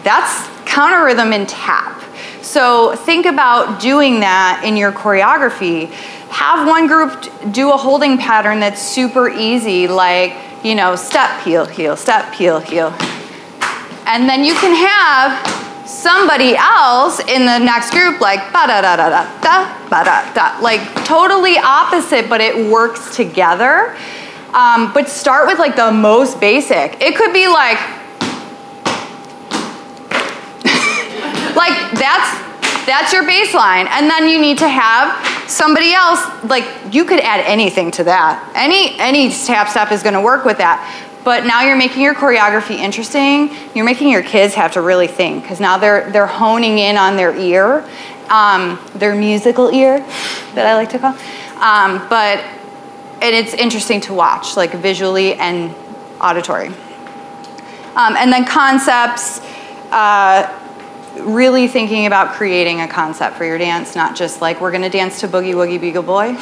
[0.03, 2.03] That's counter rhythm in tap.
[2.43, 5.91] So think about doing that in your choreography.
[6.31, 11.66] Have one group do a holding pattern that's super easy, like you know, step, heel,
[11.66, 12.92] heel, step, heel, heel.
[14.07, 18.96] And then you can have somebody else in the next group like ba da da
[18.96, 23.94] da da da ba da da, like totally opposite, but it works together.
[24.55, 27.00] Um, but start with like the most basic.
[27.00, 27.79] It could be like,
[31.57, 32.54] like that's
[32.87, 37.40] that's your baseline, and then you need to have somebody else like you could add
[37.40, 38.53] anything to that.
[38.55, 40.81] Any any tap step is going to work with that.
[41.25, 43.57] But now you're making your choreography interesting.
[43.75, 47.16] You're making your kids have to really think because now they're they're honing in on
[47.16, 47.88] their ear
[48.29, 49.99] um, their musical ear
[50.55, 51.16] that i like to call.
[51.61, 52.44] Um, but
[53.23, 55.75] and it's interesting to watch like visually and
[56.20, 56.68] auditory.
[57.97, 59.40] Um, and then concepts
[59.90, 60.63] uh,
[61.20, 65.20] really thinking about creating a concept for your dance, not just like we're gonna dance
[65.20, 66.37] to Boogie Woogie Bugle Boy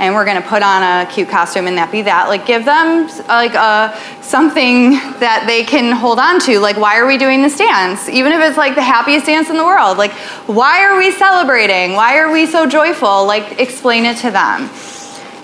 [0.00, 2.28] and we're gonna put on a cute costume and that be that.
[2.28, 3.60] Like give them like a,
[3.92, 6.58] uh, something that they can hold on to.
[6.58, 8.08] Like why are we doing this dance?
[8.08, 9.98] Even if it's like the happiest dance in the world.
[9.98, 10.12] Like
[10.48, 11.92] why are we celebrating?
[11.92, 13.26] Why are we so joyful?
[13.26, 14.70] Like explain it to them.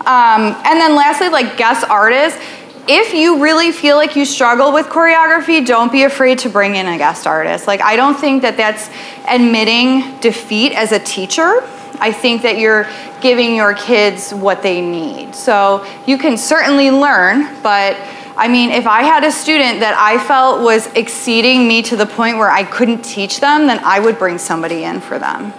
[0.07, 2.41] Um, and then lastly, like guest artists
[2.89, 6.87] if you really feel like you struggle with choreography, don't be afraid to bring in
[6.87, 7.67] a guest artist.
[7.67, 8.91] Like, I don't think that that's
[9.29, 11.63] admitting defeat as a teacher.
[11.99, 12.89] I think that you're
[13.21, 15.35] giving your kids what they need.
[15.35, 17.97] So you can certainly learn, but
[18.37, 22.05] I mean, if I had a student that I felt was exceeding me to the
[22.05, 25.55] point where I couldn't teach them, then I would bring somebody in for them.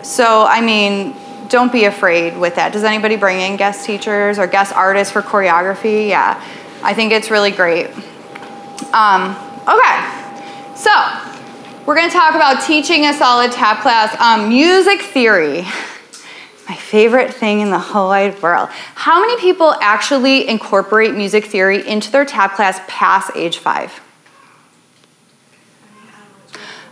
[0.00, 1.14] So, I mean,
[1.48, 2.72] don't be afraid with that.
[2.72, 6.08] Does anybody bring in guest teachers or guest artists for choreography?
[6.08, 6.42] Yeah,
[6.82, 7.86] I think it's really great.
[8.92, 10.90] Um, okay, so
[11.86, 14.14] we're going to talk about teaching a solid tap class.
[14.20, 15.62] Um, music theory,
[16.68, 18.68] my favorite thing in the whole wide world.
[18.70, 24.00] How many people actually incorporate music theory into their tap class past age five?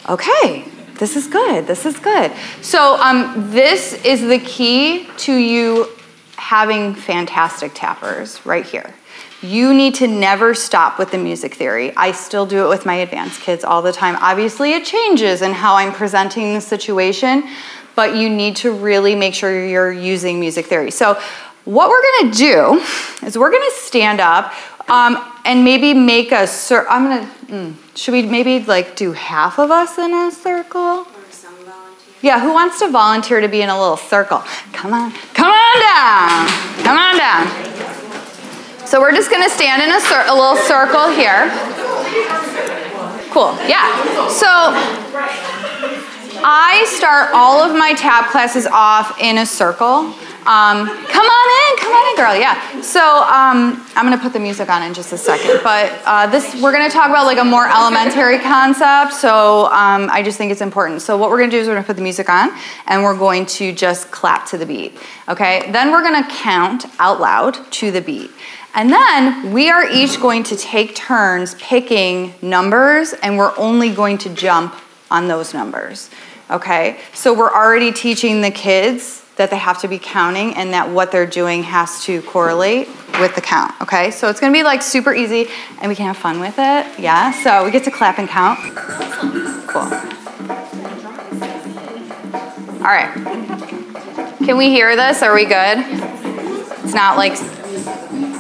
[0.09, 0.65] Okay,
[0.99, 1.67] this is good.
[1.67, 2.33] This is good.
[2.63, 5.89] So, um, this is the key to you
[6.37, 8.95] having fantastic tappers right here.
[9.43, 11.95] you need to never stop with the music theory.
[11.95, 14.17] I still do it with my advanced kids all the time.
[14.21, 17.45] Obviously, it changes in how I'm presenting the situation,
[17.95, 20.91] but you need to really make sure you're using music theory.
[20.91, 21.21] So,
[21.65, 22.83] what we're gonna do
[23.27, 24.55] is we're gonna stand up
[24.89, 26.93] um, and maybe make a circle.
[26.93, 27.31] I'm gonna.
[27.47, 31.07] Mm, should we maybe like do half of us in a circle?
[32.23, 34.43] Yeah, who wants to volunteer to be in a little circle?
[34.73, 36.49] Come on, come on down,
[36.83, 37.47] come on down.
[38.87, 41.49] So we're just gonna stand in a, cir- a little circle here.
[43.31, 44.29] Cool, yeah.
[44.29, 44.49] So
[46.43, 50.13] I start all of my tap classes off in a circle.
[50.47, 52.37] Um, come on in, come on in, girl.
[52.37, 52.81] Yeah.
[52.81, 56.63] So um, I'm gonna put the music on in just a second, but uh, this
[56.63, 59.15] we're gonna talk about like a more elementary concept.
[59.15, 61.03] So um, I just think it's important.
[61.03, 62.51] So what we're gonna do is we're gonna put the music on,
[62.87, 64.97] and we're going to just clap to the beat.
[65.29, 65.69] Okay.
[65.73, 68.31] Then we're gonna count out loud to the beat.
[68.77, 74.19] And then we are each going to take turns picking numbers, and we're only going
[74.19, 74.77] to jump
[75.11, 76.09] on those numbers.
[76.51, 77.01] Okay?
[77.15, 81.13] So we're already teaching the kids that they have to be counting and that what
[81.13, 82.89] they're doing has to correlate
[83.21, 83.75] with the count.
[83.83, 84.11] Okay?
[84.11, 85.49] So it's gonna be like super easy
[85.81, 86.99] and we can have fun with it.
[86.99, 87.33] Yeah?
[87.43, 88.59] So we get to clap and count.
[89.67, 89.83] Cool.
[92.81, 93.13] All right.
[94.45, 95.23] Can we hear this?
[95.23, 95.79] Are we good?
[96.85, 97.37] It's not like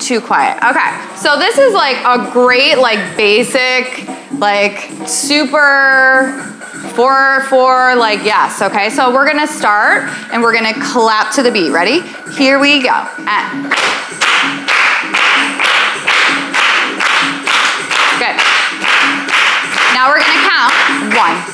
[0.01, 0.63] too quiet.
[0.63, 1.17] Okay.
[1.17, 6.56] So this is like a great, like basic, like super
[6.87, 8.63] four, four, like yes.
[8.63, 8.91] Okay.
[8.91, 11.71] So we're gonna start and we're gonna clap to the beat.
[11.71, 12.01] Ready?
[12.37, 13.09] Here we go.
[13.19, 14.66] And.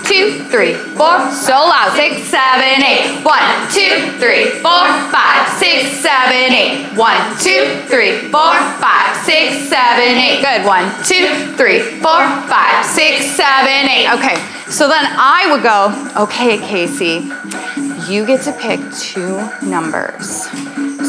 [0.05, 1.31] Two, three, four.
[1.31, 1.93] So loud.
[1.97, 3.23] Six, seven, eight.
[3.25, 6.93] One, two, three, four, five, six, seven, eight.
[6.97, 10.43] One, two, three, four, five, six, seven, eight.
[10.43, 10.67] Good.
[10.67, 14.09] One, two, three, four, five, six, seven, eight.
[14.15, 14.37] Okay.
[14.71, 17.29] So then I would go, okay, Casey,
[18.11, 19.37] you get to pick two
[19.67, 20.49] numbers.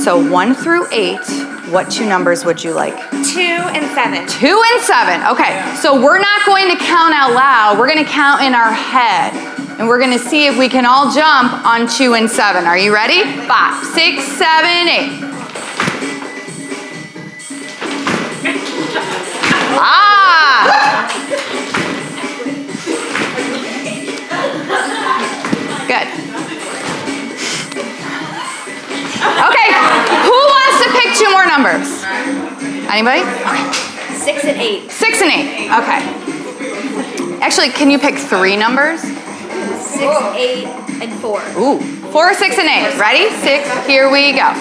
[0.04, 1.24] So one through eight,
[1.70, 2.94] what two numbers would you like?
[3.10, 4.28] Two and seven.
[4.28, 5.26] Two and seven.
[5.28, 7.80] Okay, so we're not going to count out loud.
[7.80, 9.34] We're going to count in our head.
[9.80, 12.66] And we're going to see if we can all jump on two and seven.
[12.66, 13.24] Are you ready?
[13.48, 15.20] Five, six, seven, eight.
[19.80, 21.13] Ah!
[31.54, 32.04] Numbers?
[32.90, 33.22] Anybody?
[34.18, 34.90] Six and eight.
[34.90, 35.70] Six and eight.
[35.70, 36.02] Okay.
[37.42, 39.02] Actually, can you pick three numbers?
[39.02, 40.66] Six, eight,
[41.00, 41.42] and four.
[41.58, 41.80] Ooh.
[42.12, 42.98] Four, six, and eight.
[42.98, 43.30] Ready?
[43.42, 43.70] Six.
[43.86, 44.52] Here we go.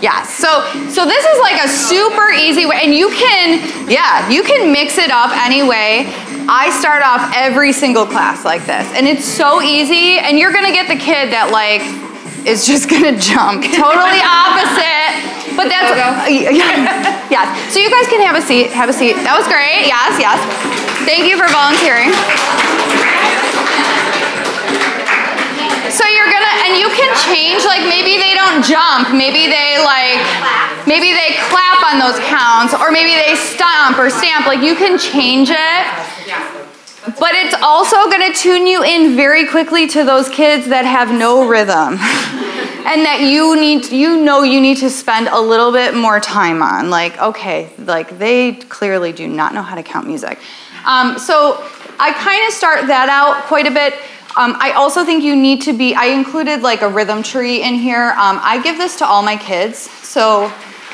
[0.00, 4.42] Yeah, so so this is like a super easy way, and you can, yeah, you
[4.42, 6.12] can mix it up anyway.
[6.48, 10.72] I start off every single class like this, and it's so easy, and you're gonna
[10.72, 11.82] get the kid that like
[12.46, 15.12] is just gonna jump totally opposite.
[15.54, 15.92] But that's
[16.30, 17.46] yeah, yes.
[17.72, 18.72] So you guys can have a seat.
[18.72, 19.14] Have a seat.
[19.22, 19.84] That was great.
[19.84, 20.40] Yes, yes.
[21.04, 22.10] Thank you for volunteering.
[25.92, 30.24] So you're gonna, and you can change, like maybe they don't jump, maybe they like,
[30.86, 34.98] maybe they clap on those counts, or maybe they stomp or stamp, like you can
[34.98, 35.84] change it.
[37.18, 41.48] But it's also gonna tune you in very quickly to those kids that have no
[41.48, 41.98] rhythm.
[42.84, 46.62] and that you need, you know, you need to spend a little bit more time
[46.62, 46.90] on.
[46.90, 50.38] Like, okay, like they clearly do not know how to count music.
[50.84, 51.64] Um, so
[51.98, 53.94] I kind of start that out quite a bit.
[54.36, 57.74] Um, I also think you need to be, I included like a rhythm tree in
[57.74, 58.10] here.
[58.12, 60.52] Um, I give this to all my kids, so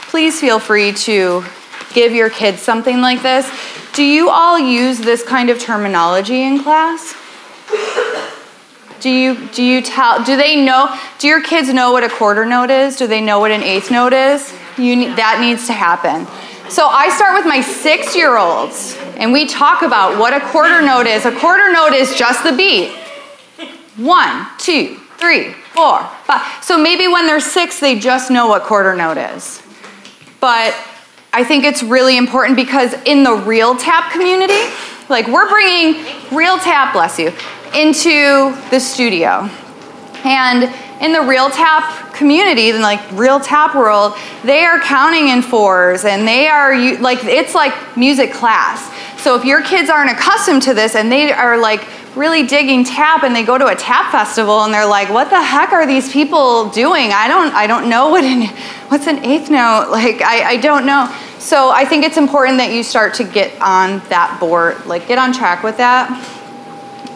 [0.08, 1.44] please feel free to
[1.92, 3.50] give your kids something like this.
[3.92, 7.14] Do you all use this kind of terminology in class?
[9.00, 12.44] Do you do you tell do they know do your kids know what a quarter
[12.44, 12.96] note is?
[12.96, 14.52] Do they know what an eighth note is?
[14.76, 16.26] You that needs to happen.
[16.68, 21.24] So I start with my 6-year-olds and we talk about what a quarter note is.
[21.24, 22.92] A quarter note is just the beat.
[23.96, 26.62] One, two, three, four, five.
[26.62, 29.62] So maybe when they're 6 they just know what quarter note is.
[30.40, 30.74] But
[31.32, 34.58] I think it's really important because in the real tap community,
[35.08, 37.32] like we're bringing real tap, bless you,
[37.74, 39.48] into the studio.
[40.24, 45.42] And in the real tap community, in like real tap world, they are counting in
[45.42, 48.92] fours and they are like it's like music class.
[49.22, 51.86] So if your kids aren't accustomed to this and they are like
[52.18, 55.40] really digging tap and they go to a tap festival and they're like, what the
[55.40, 57.12] heck are these people doing?
[57.12, 58.48] I don't, I don't know what an,
[58.88, 59.88] what's an eighth note?
[59.98, 61.12] Like, I, I don't know.
[61.38, 65.18] So I think it's important that you start to get on that board, like get
[65.18, 66.10] on track with that.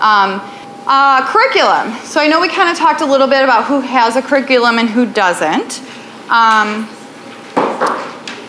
[0.01, 0.41] Um,
[0.87, 1.95] uh, curriculum.
[2.05, 4.79] So I know we kind of talked a little bit about who has a curriculum
[4.79, 5.81] and who doesn't.
[6.29, 6.89] Um,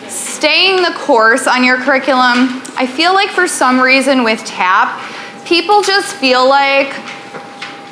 [0.08, 5.13] staying the course on your curriculum, I feel like for some reason with TAP,
[5.44, 6.94] people just feel like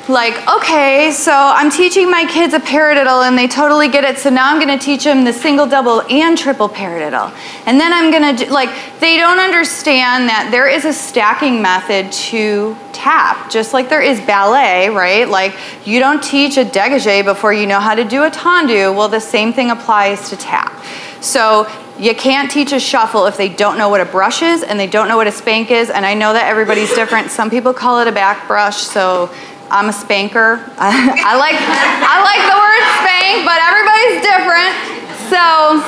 [0.09, 4.29] like okay so i'm teaching my kids a paradiddle and they totally get it so
[4.29, 7.31] now i'm going to teach them the single double and triple paradiddle.
[7.65, 12.11] And then i'm going to like they don't understand that there is a stacking method
[12.11, 15.29] to tap just like there is ballet right?
[15.29, 19.07] Like you don't teach a degage before you know how to do a tendu well
[19.07, 20.83] the same thing applies to tap.
[21.21, 21.65] So
[21.99, 24.87] you can't teach a shuffle if they don't know what a brush is and they
[24.87, 27.99] don't know what a spank is and i know that everybody's different some people call
[27.99, 29.29] it a back brush so
[29.73, 30.61] I'm a spanker.
[30.77, 34.93] I like I like the word spank, but everybody's different.
[35.33, 35.81] So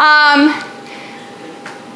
[0.00, 0.56] um,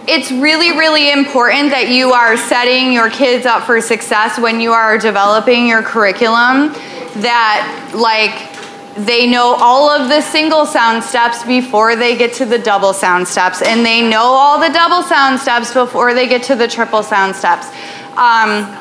[0.07, 4.73] it's really, really important that you are setting your kids up for success when you
[4.73, 6.75] are developing your curriculum.
[7.23, 8.56] That like
[8.97, 13.29] they know all of the single sound steps before they get to the double sound
[13.29, 17.03] steps, and they know all the double sound steps before they get to the triple
[17.03, 17.69] sound steps.
[18.17, 18.77] Um,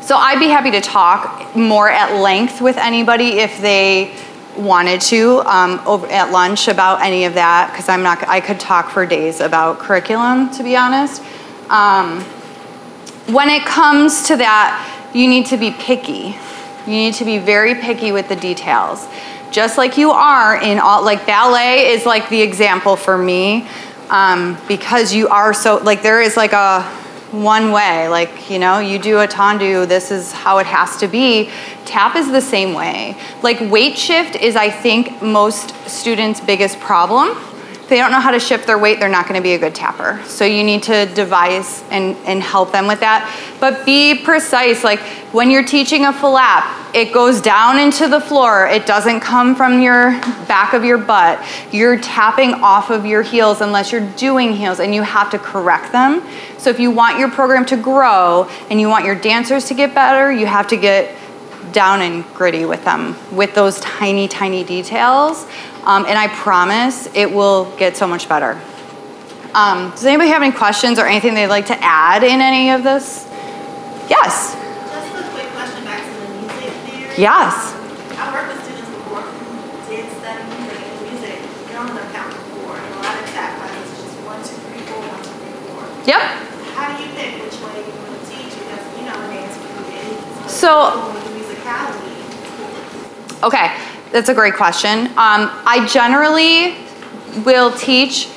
[0.00, 4.14] so I'd be happy to talk more at length with anybody if they
[4.56, 8.26] wanted to um, over at lunch about any of that because I'm not.
[8.28, 11.22] I could talk for days about curriculum, to be honest.
[11.70, 12.22] Um,
[13.32, 16.36] when it comes to that, you need to be picky.
[16.86, 19.06] You need to be very picky with the details,
[19.50, 21.04] just like you are in all.
[21.04, 23.68] Like ballet is like the example for me
[24.10, 26.82] um, because you are so like there is like a
[27.32, 28.08] one way.
[28.08, 31.50] Like, you know, you do a tendu, this is how it has to be.
[31.84, 33.16] Tap is the same way.
[33.42, 37.36] Like, weight shift is, I think, most students' biggest problem.
[37.92, 39.74] They don't know how to shift their weight, they're not going to be a good
[39.74, 40.18] tapper.
[40.24, 43.30] So, you need to devise and, and help them with that.
[43.60, 44.82] But be precise.
[44.82, 48.66] Like, when you're teaching a flap, it goes down into the floor.
[48.66, 50.12] It doesn't come from your
[50.48, 51.46] back of your butt.
[51.70, 55.92] You're tapping off of your heels unless you're doing heels, and you have to correct
[55.92, 56.22] them.
[56.56, 59.94] So if you want your program to grow and you want your dancers to get
[59.94, 61.14] better, you have to get
[61.72, 65.46] down and gritty with them with those tiny, tiny details.
[65.84, 68.60] Um, and I promise it will get so much better.
[69.54, 72.82] Um, does anybody have any questions or anything they'd like to add in any of
[72.84, 73.26] this?
[74.08, 74.54] Yes.
[74.54, 77.14] Just a quick question back to the music theory.
[77.18, 77.52] Yes.
[77.74, 77.78] Um,
[78.16, 82.76] I worked with students before who did study music and music, they don't count four.
[82.78, 85.58] And a lot of tap classes is just one, two, three, four, one, two, three,
[85.68, 85.82] four.
[86.06, 86.22] Yep.
[86.78, 88.54] How do you pick which way you want to teach?
[88.56, 90.48] Because, you know, dance can do.
[90.48, 92.14] So- musicality.
[93.42, 93.74] Okay,
[94.12, 95.06] that's a great question.
[95.06, 96.76] Um, I generally
[97.44, 98.28] will teach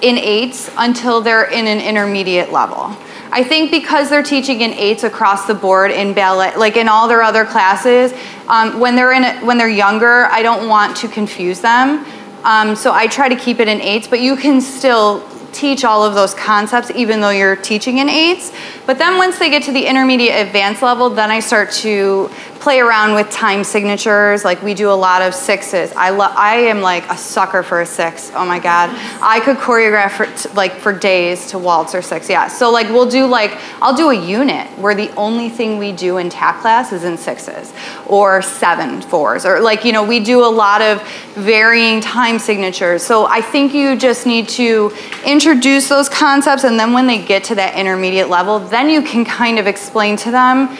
[0.00, 2.96] in eights until they're in an intermediate level.
[3.30, 7.08] I think because they're teaching in eights across the board in ballet, like in all
[7.08, 8.14] their other classes,
[8.48, 12.06] um, when they're in a, when they're younger, I don't want to confuse them.
[12.44, 16.04] Um, so I try to keep it in eights, but you can still teach all
[16.04, 18.52] of those concepts even though you're teaching in eights.
[18.86, 22.30] But then once they get to the intermediate advanced level, then I start to
[22.60, 24.44] play around with time signatures.
[24.44, 25.92] Like we do a lot of sixes.
[25.92, 26.32] I love.
[26.36, 28.30] I am like a sucker for a six.
[28.34, 28.90] Oh my god,
[29.22, 32.28] I could choreograph for t- like for days to waltz or six.
[32.28, 32.48] Yeah.
[32.48, 36.18] So like we'll do like I'll do a unit where the only thing we do
[36.18, 37.72] in tap class is in sixes
[38.06, 41.02] or seven fours or like you know we do a lot of
[41.34, 43.02] varying time signatures.
[43.02, 44.92] So I think you just need to
[45.24, 49.24] introduce those concepts and then when they get to that intermediate level, then you can
[49.24, 50.76] kind of explain to them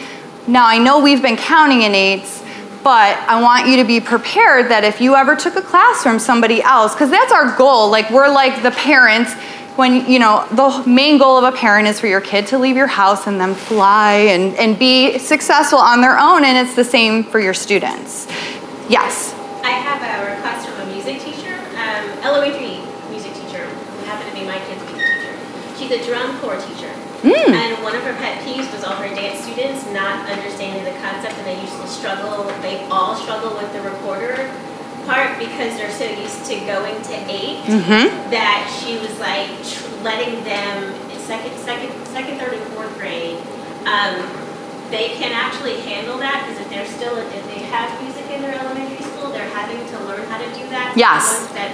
[0.49, 2.43] now, I know we've been counting in eights,
[2.83, 6.17] but I want you to be prepared that if you ever took a class from
[6.17, 9.33] somebody else, because that's our goal, like we're like the parents
[9.75, 12.75] when, you know, the main goal of a parent is for your kid to leave
[12.75, 16.83] your house and then fly and, and be successful on their own, and it's the
[16.83, 18.25] same for your students.
[18.89, 19.33] Yes.
[19.63, 24.35] I have a request from a music teacher, um, elementary music teacher, who happened to
[24.35, 25.77] be my kid's music teacher.
[25.77, 26.88] She's a drum corps teacher.
[27.21, 27.51] Mm.
[27.51, 31.35] And one of her pet peeves was all her dance students not understanding the concept,
[31.37, 34.49] and they usually struggle, they all struggle with the recorder
[35.05, 38.31] part because they're so used to going to 8 Mm-hmm.
[38.31, 39.49] that she was like
[40.03, 43.37] letting them in second, second, second, third, and fourth grade.
[43.85, 44.21] Um,
[44.91, 48.55] they can actually handle that because if they're still if they have music in their
[48.55, 50.93] elementary school, they're having to learn how to do that.
[50.95, 51.47] Yes.
[51.53, 51.69] That,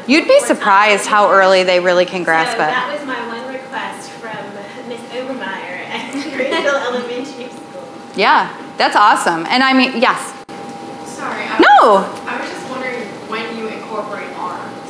[0.00, 2.68] uh, You'd be surprised how early they really can grasp so it.
[2.68, 4.10] that was my one request
[5.26, 7.88] from Miss at Greenville Elementary School.
[8.16, 9.46] Yeah, that's awesome.
[9.46, 10.18] And I mean, yes.
[11.06, 11.44] Sorry.
[11.46, 12.02] I No.
[12.02, 14.88] Was, I was just wondering when you incorporate arms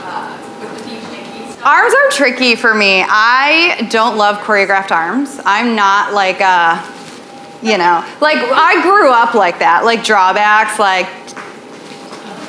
[0.00, 1.66] uh, with the beach Nikki stuff.
[1.66, 3.04] Arms are tricky for me.
[3.06, 5.40] I don't love choreographed arms.
[5.44, 6.80] I'm not like a,
[7.62, 11.06] you know, like I grew up like that, like drawbacks, like,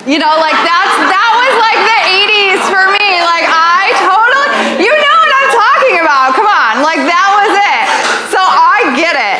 [0.07, 3.21] you know, like that's that was like the 80s for me.
[3.21, 6.27] Like I totally, you know what I'm talking about.
[6.33, 7.85] Come on, like that was it.
[8.33, 9.39] So I get it.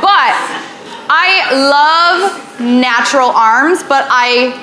[0.00, 0.32] but
[1.12, 4.60] I love natural arms, but I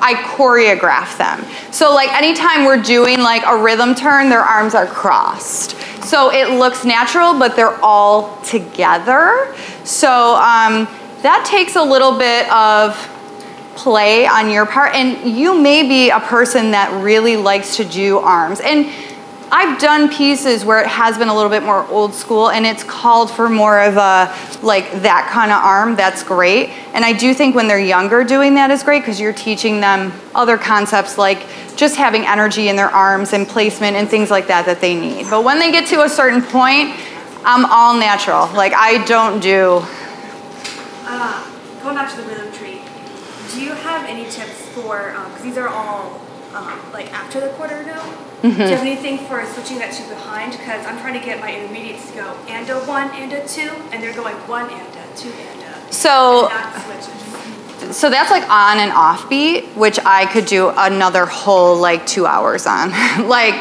[0.00, 1.44] I choreograph them.
[1.72, 5.76] So like anytime we're doing like a rhythm turn, their arms are crossed.
[6.04, 9.54] So it looks natural, but they're all together.
[9.84, 10.86] So um,
[11.22, 12.94] that takes a little bit of
[13.74, 18.18] play on your part, and you may be a person that really likes to do
[18.18, 18.60] arms.
[18.60, 18.86] And
[19.56, 22.82] I've done pieces where it has been a little bit more old school and it's
[22.82, 24.36] called for more of a
[24.66, 25.94] like that kind of arm.
[25.94, 26.70] That's great.
[26.92, 30.12] And I do think when they're younger doing that is great because you're teaching them
[30.34, 31.46] other concepts like
[31.76, 35.30] just having energy in their arms and placement and things like that that they need.
[35.30, 36.90] But when they get to a certain point,
[37.44, 38.48] I'm all natural.
[38.56, 39.84] Like I don't do
[41.06, 41.46] Uh,
[41.80, 42.80] going back to the rhythm tree,
[43.52, 46.23] do you have any tips for, because these are all
[46.54, 48.16] um, like after the quarter note?
[48.42, 50.52] Do you have anything for switching that to behind?
[50.52, 53.70] Because I'm trying to get my intermediates to go and a one and a two,
[53.90, 55.92] and they're going one and a two and a.
[55.92, 56.48] So-
[57.82, 62.06] and so that's like on and off beat, which I could do another whole like
[62.06, 62.90] two hours on.
[63.28, 63.54] like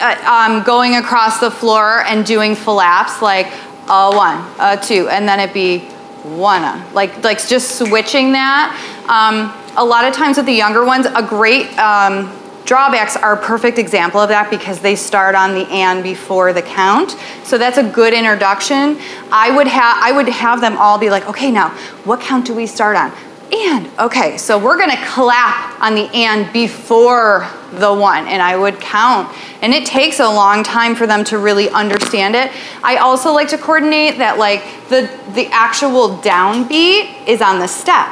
[0.00, 3.46] uh, um, going across the floor and doing flaps, like
[3.88, 5.80] a one, a two, and then it'd be
[6.22, 6.62] one,
[6.94, 8.76] like like just switching that.
[9.08, 12.32] Um, a lot of times with the younger ones, a great um,
[12.64, 16.62] drawbacks are a perfect example of that because they start on the and before the
[16.62, 17.16] count.
[17.44, 18.98] So that's a good introduction.
[19.32, 21.70] I would have I would have them all be like, okay, now
[22.04, 23.12] what count do we start on?
[23.52, 28.78] And okay, so we're gonna clap on the and before the one, and I would
[28.78, 29.34] count.
[29.62, 32.52] And it takes a long time for them to really understand it.
[32.84, 38.08] I also like to coordinate that like the the actual downbeat is on the step.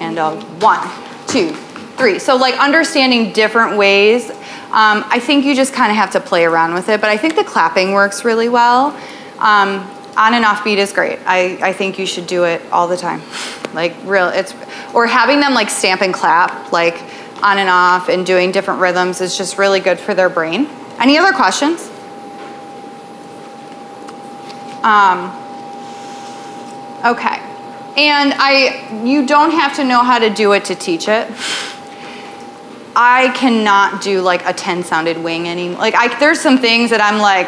[0.00, 0.88] And a one,
[1.28, 1.54] two,
[1.96, 2.18] three.
[2.18, 4.30] So like understanding different ways.
[4.30, 7.16] Um, I think you just kind of have to play around with it, but I
[7.16, 8.96] think the clapping works really well.
[9.38, 11.18] Um, on and off beat is great.
[11.24, 13.22] I, I think you should do it all the time.
[13.74, 14.54] Like real, it's
[14.94, 17.00] or having them like stamp and clap like
[17.42, 20.68] on and off and doing different rhythms is just really good for their brain.
[20.98, 21.88] Any other questions?
[24.82, 25.30] Um,
[27.04, 27.49] okay.
[28.08, 31.30] And I you don't have to know how to do it to teach it.
[32.96, 35.78] I cannot do like a 10 sounded wing anymore.
[35.78, 37.46] Like I there's some things that I'm like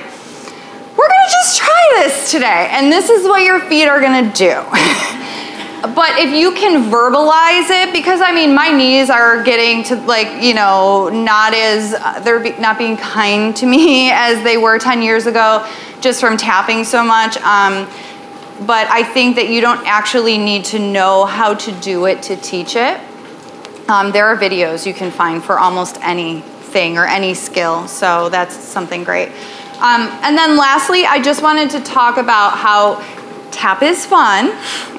[0.97, 4.63] we're to just try this today and this is what your feet are to do.
[5.83, 10.41] but if you can verbalize it because i mean my knees are getting to like
[10.41, 11.91] you know not as
[12.25, 15.69] they're be, not being kind to me as they were 10 years ago
[16.01, 17.89] just from tapping so much um,
[18.61, 22.37] but i think that you don't actually need to know how to do it to
[22.37, 23.01] teach it.
[23.89, 28.55] Um, there are videos you can find for almost anything or any skill so that's
[28.57, 29.29] something great.
[29.81, 33.03] Um, and then lastly i just wanted to talk about how
[33.53, 34.51] tap is fun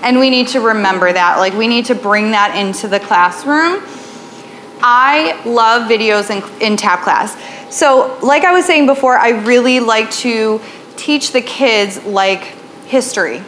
[0.03, 1.37] and we need to remember that.
[1.37, 3.81] Like we need to bring that into the classroom.
[4.85, 7.35] I love videos in, in tap class.
[7.73, 10.61] So like i was saying before i really like to
[10.95, 12.53] teach the kids like
[12.97, 13.41] history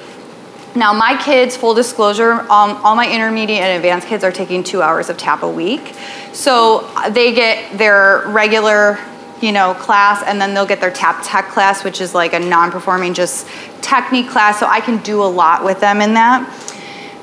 [0.75, 4.81] now my kids full disclosure um, all my intermediate and advanced kids are taking two
[4.81, 5.93] hours of tap a week
[6.33, 8.97] so they get their regular
[9.41, 12.39] you know, class, and then they'll get their tap tech class, which is like a
[12.39, 13.47] non-performing just
[13.81, 14.59] technique class.
[14.59, 16.49] So I can do a lot with them in that.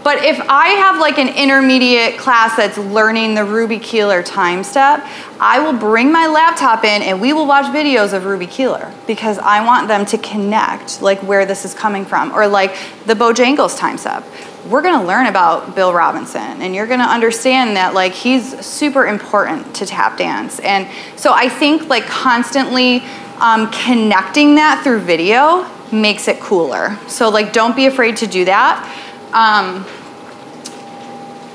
[0.04, 5.06] But if I have like an intermediate class that's learning the Ruby Keeler time step,
[5.38, 9.38] I will bring my laptop in and we will watch videos of Ruby Keeler because
[9.38, 12.32] I want them to connect like where this is coming from.
[12.32, 12.76] Or like
[13.06, 14.24] the Bojangles time step
[14.68, 18.64] we're going to learn about Bill Robinson and you're going to understand that like he's
[18.64, 20.60] super important to tap dance.
[20.60, 23.02] And so I think like constantly
[23.38, 26.96] um, connecting that through video makes it cooler.
[27.08, 29.01] So like don't be afraid to do that.
[29.32, 29.86] Um,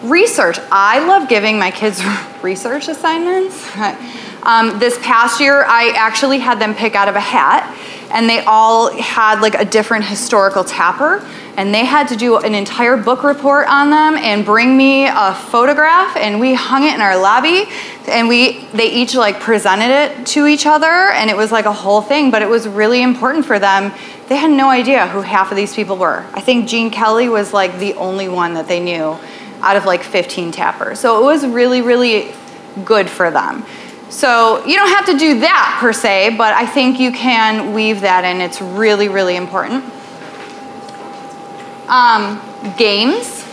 [0.04, 0.58] research.
[0.72, 2.04] I love giving my kids
[2.42, 3.70] research assignments.
[4.44, 7.76] Um, this past year, I actually had them pick out of a hat,
[8.12, 12.54] and they all had like a different historical tapper and they had to do an
[12.54, 17.02] entire book report on them and bring me a photograph and we hung it in
[17.02, 17.66] our lobby
[18.08, 21.74] and we they each like presented it to each other and it was like a
[21.74, 23.92] whole thing but it was really important for them
[24.28, 26.26] they had no idea who half of these people were.
[26.34, 29.18] I think gene kelly was like the only one that they knew
[29.62, 31.00] out of like 15 tappers.
[31.00, 32.34] So it was really really
[32.86, 33.66] good for them.
[34.10, 38.02] So you don't have to do that per se but i think you can weave
[38.02, 38.42] that in.
[38.42, 39.84] It's really really important.
[41.88, 42.42] Um,
[42.78, 43.46] games.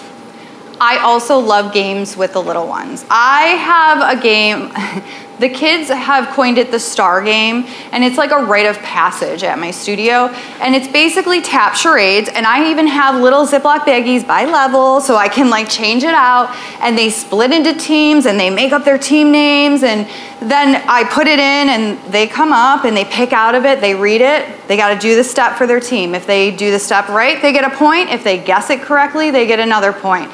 [0.80, 3.04] I also love games with the little ones.
[3.08, 4.72] I have a game,
[5.38, 9.42] the kids have coined it the star game, and it's like a rite of passage
[9.42, 10.26] at my studio.
[10.60, 15.16] And it's basically tap charades, and I even have little Ziploc baggies by level so
[15.16, 16.54] I can like change it out.
[16.80, 20.08] And they split into teams and they make up their team names, and
[20.40, 23.80] then I put it in, and they come up and they pick out of it,
[23.80, 26.14] they read it, they got to do the step for their team.
[26.14, 28.10] If they do the step right, they get a point.
[28.10, 30.30] If they guess it correctly, they get another point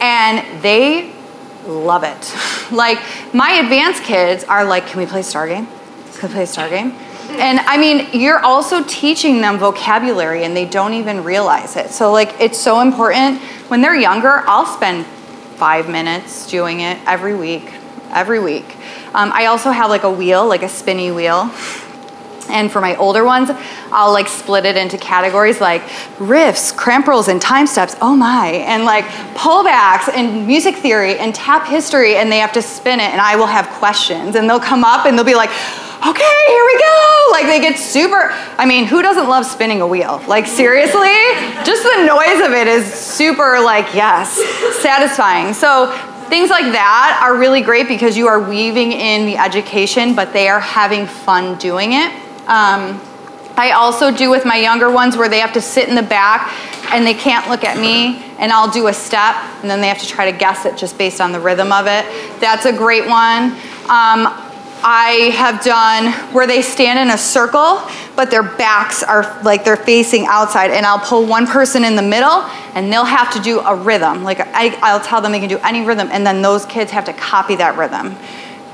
[0.00, 1.12] and they
[1.70, 2.34] love it.
[2.70, 2.98] Like
[3.34, 5.66] my advanced kids are like, "Can we play Star Game?
[6.14, 6.92] Can we play Star Game?"
[7.30, 11.90] And I mean, you're also teaching them vocabulary and they don't even realize it.
[11.90, 17.34] So like it's so important when they're younger, I'll spend 5 minutes doing it every
[17.34, 17.72] week,
[18.12, 18.76] every week.
[19.14, 21.50] Um, I also have like a wheel, like a spinny wheel
[22.50, 23.50] and for my older ones,
[23.92, 25.82] I'll like split it into categories like
[26.18, 27.96] riffs, cramp rolls, and time steps.
[28.00, 28.48] Oh my.
[28.48, 32.16] And like pullbacks and music theory and tap history.
[32.16, 33.10] And they have to spin it.
[33.10, 34.36] And I will have questions.
[34.36, 35.50] And they'll come up and they'll be like,
[36.06, 37.28] okay, here we go.
[37.32, 40.22] Like they get super, I mean, who doesn't love spinning a wheel?
[40.26, 41.14] Like seriously?
[41.64, 44.40] Just the noise of it is super like, yes,
[44.80, 45.52] satisfying.
[45.52, 45.92] So
[46.28, 50.48] things like that are really great because you are weaving in the education, but they
[50.48, 52.12] are having fun doing it.
[52.46, 53.00] Um,
[53.56, 56.52] I also do with my younger ones where they have to sit in the back
[56.92, 59.98] and they can't look at me, and I'll do a step, and then they have
[59.98, 62.04] to try to guess it just based on the rhythm of it.
[62.40, 63.52] That's a great one.
[63.88, 64.26] Um,
[64.82, 67.82] I have done where they stand in a circle,
[68.16, 72.02] but their backs are like they're facing outside, and I'll pull one person in the
[72.02, 72.42] middle,
[72.74, 74.24] and they'll have to do a rhythm.
[74.24, 77.04] Like I, I'll tell them they can do any rhythm, and then those kids have
[77.04, 78.16] to copy that rhythm.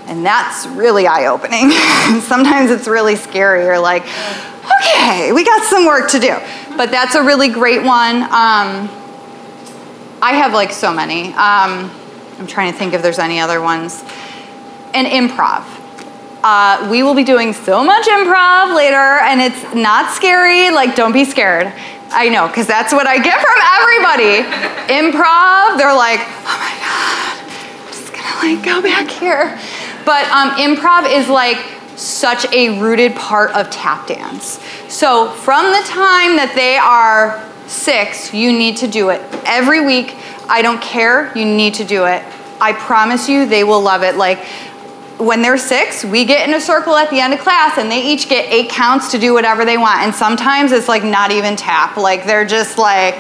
[0.07, 1.71] And that's really eye opening.
[2.23, 3.65] Sometimes it's really scary.
[3.65, 4.05] You're like,
[4.81, 6.37] okay, we got some work to do.
[6.77, 8.23] But that's a really great one.
[8.23, 8.89] Um,
[10.23, 11.29] I have like so many.
[11.29, 11.91] Um,
[12.39, 14.05] I'm trying to think if there's any other ones.
[14.95, 15.65] And improv.
[16.43, 20.71] Uh, we will be doing so much improv later, and it's not scary.
[20.71, 21.73] Like, don't be scared.
[22.11, 24.47] I know, because that's what I get from everybody.
[24.87, 29.59] improv, they're like, oh my God, I'm just gonna like go back here.
[30.07, 31.59] But um, improv is like
[31.97, 34.61] such a rooted part of tap dance.
[34.89, 40.15] So from the time that they are six, you need to do it every week.
[40.49, 42.23] I don't care, you need to do it.
[42.61, 44.15] I promise you, they will love it.
[44.15, 44.45] Like
[45.19, 48.03] when they're six, we get in a circle at the end of class and they
[48.03, 50.01] each get eight counts to do whatever they want.
[50.01, 51.97] And sometimes it's like not even tap.
[51.97, 53.17] Like they're just like,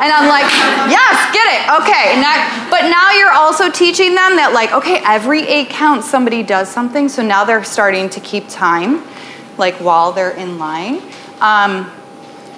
[0.00, 0.46] and I'm like,
[0.90, 1.82] yes, get it.
[1.82, 2.20] Okay.
[2.20, 6.68] Now, but now you're also teaching them that, like, okay, every eight counts somebody does
[6.68, 7.08] something.
[7.08, 9.02] So now they're starting to keep time,
[9.56, 11.02] like while they're in line.
[11.40, 11.90] Um,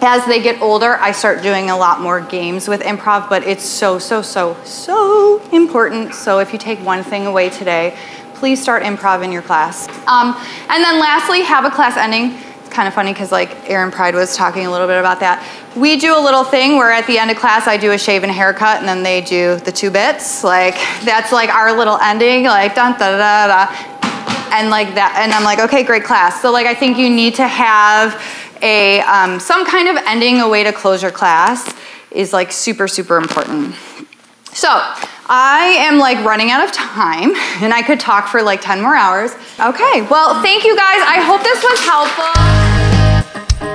[0.02, 3.64] as they get older, I start doing a lot more games with improv, but it's
[3.64, 6.14] so, so, so, so important.
[6.14, 7.96] So if you take one thing away today,
[8.34, 9.88] please start improv in your class.
[10.06, 10.34] Um,
[10.68, 12.38] and then lastly, have a class ending
[12.70, 15.46] kind of funny because like Aaron Pride was talking a little bit about that.
[15.76, 18.22] We do a little thing where at the end of class I do a shave
[18.22, 20.42] and haircut and then they do the two bits.
[20.44, 23.96] Like that's like our little ending, like da da da.
[24.52, 26.42] And like that, and I'm like, okay, great class.
[26.42, 28.20] So like I think you need to have
[28.62, 31.74] a um, some kind of ending, a way to close your class
[32.10, 33.74] is like super super important.
[34.52, 34.68] So
[35.32, 38.96] I am like running out of time and I could talk for like 10 more
[38.96, 39.30] hours.
[39.60, 41.00] Okay, well, thank you guys.
[41.06, 43.69] I hope this was helpful.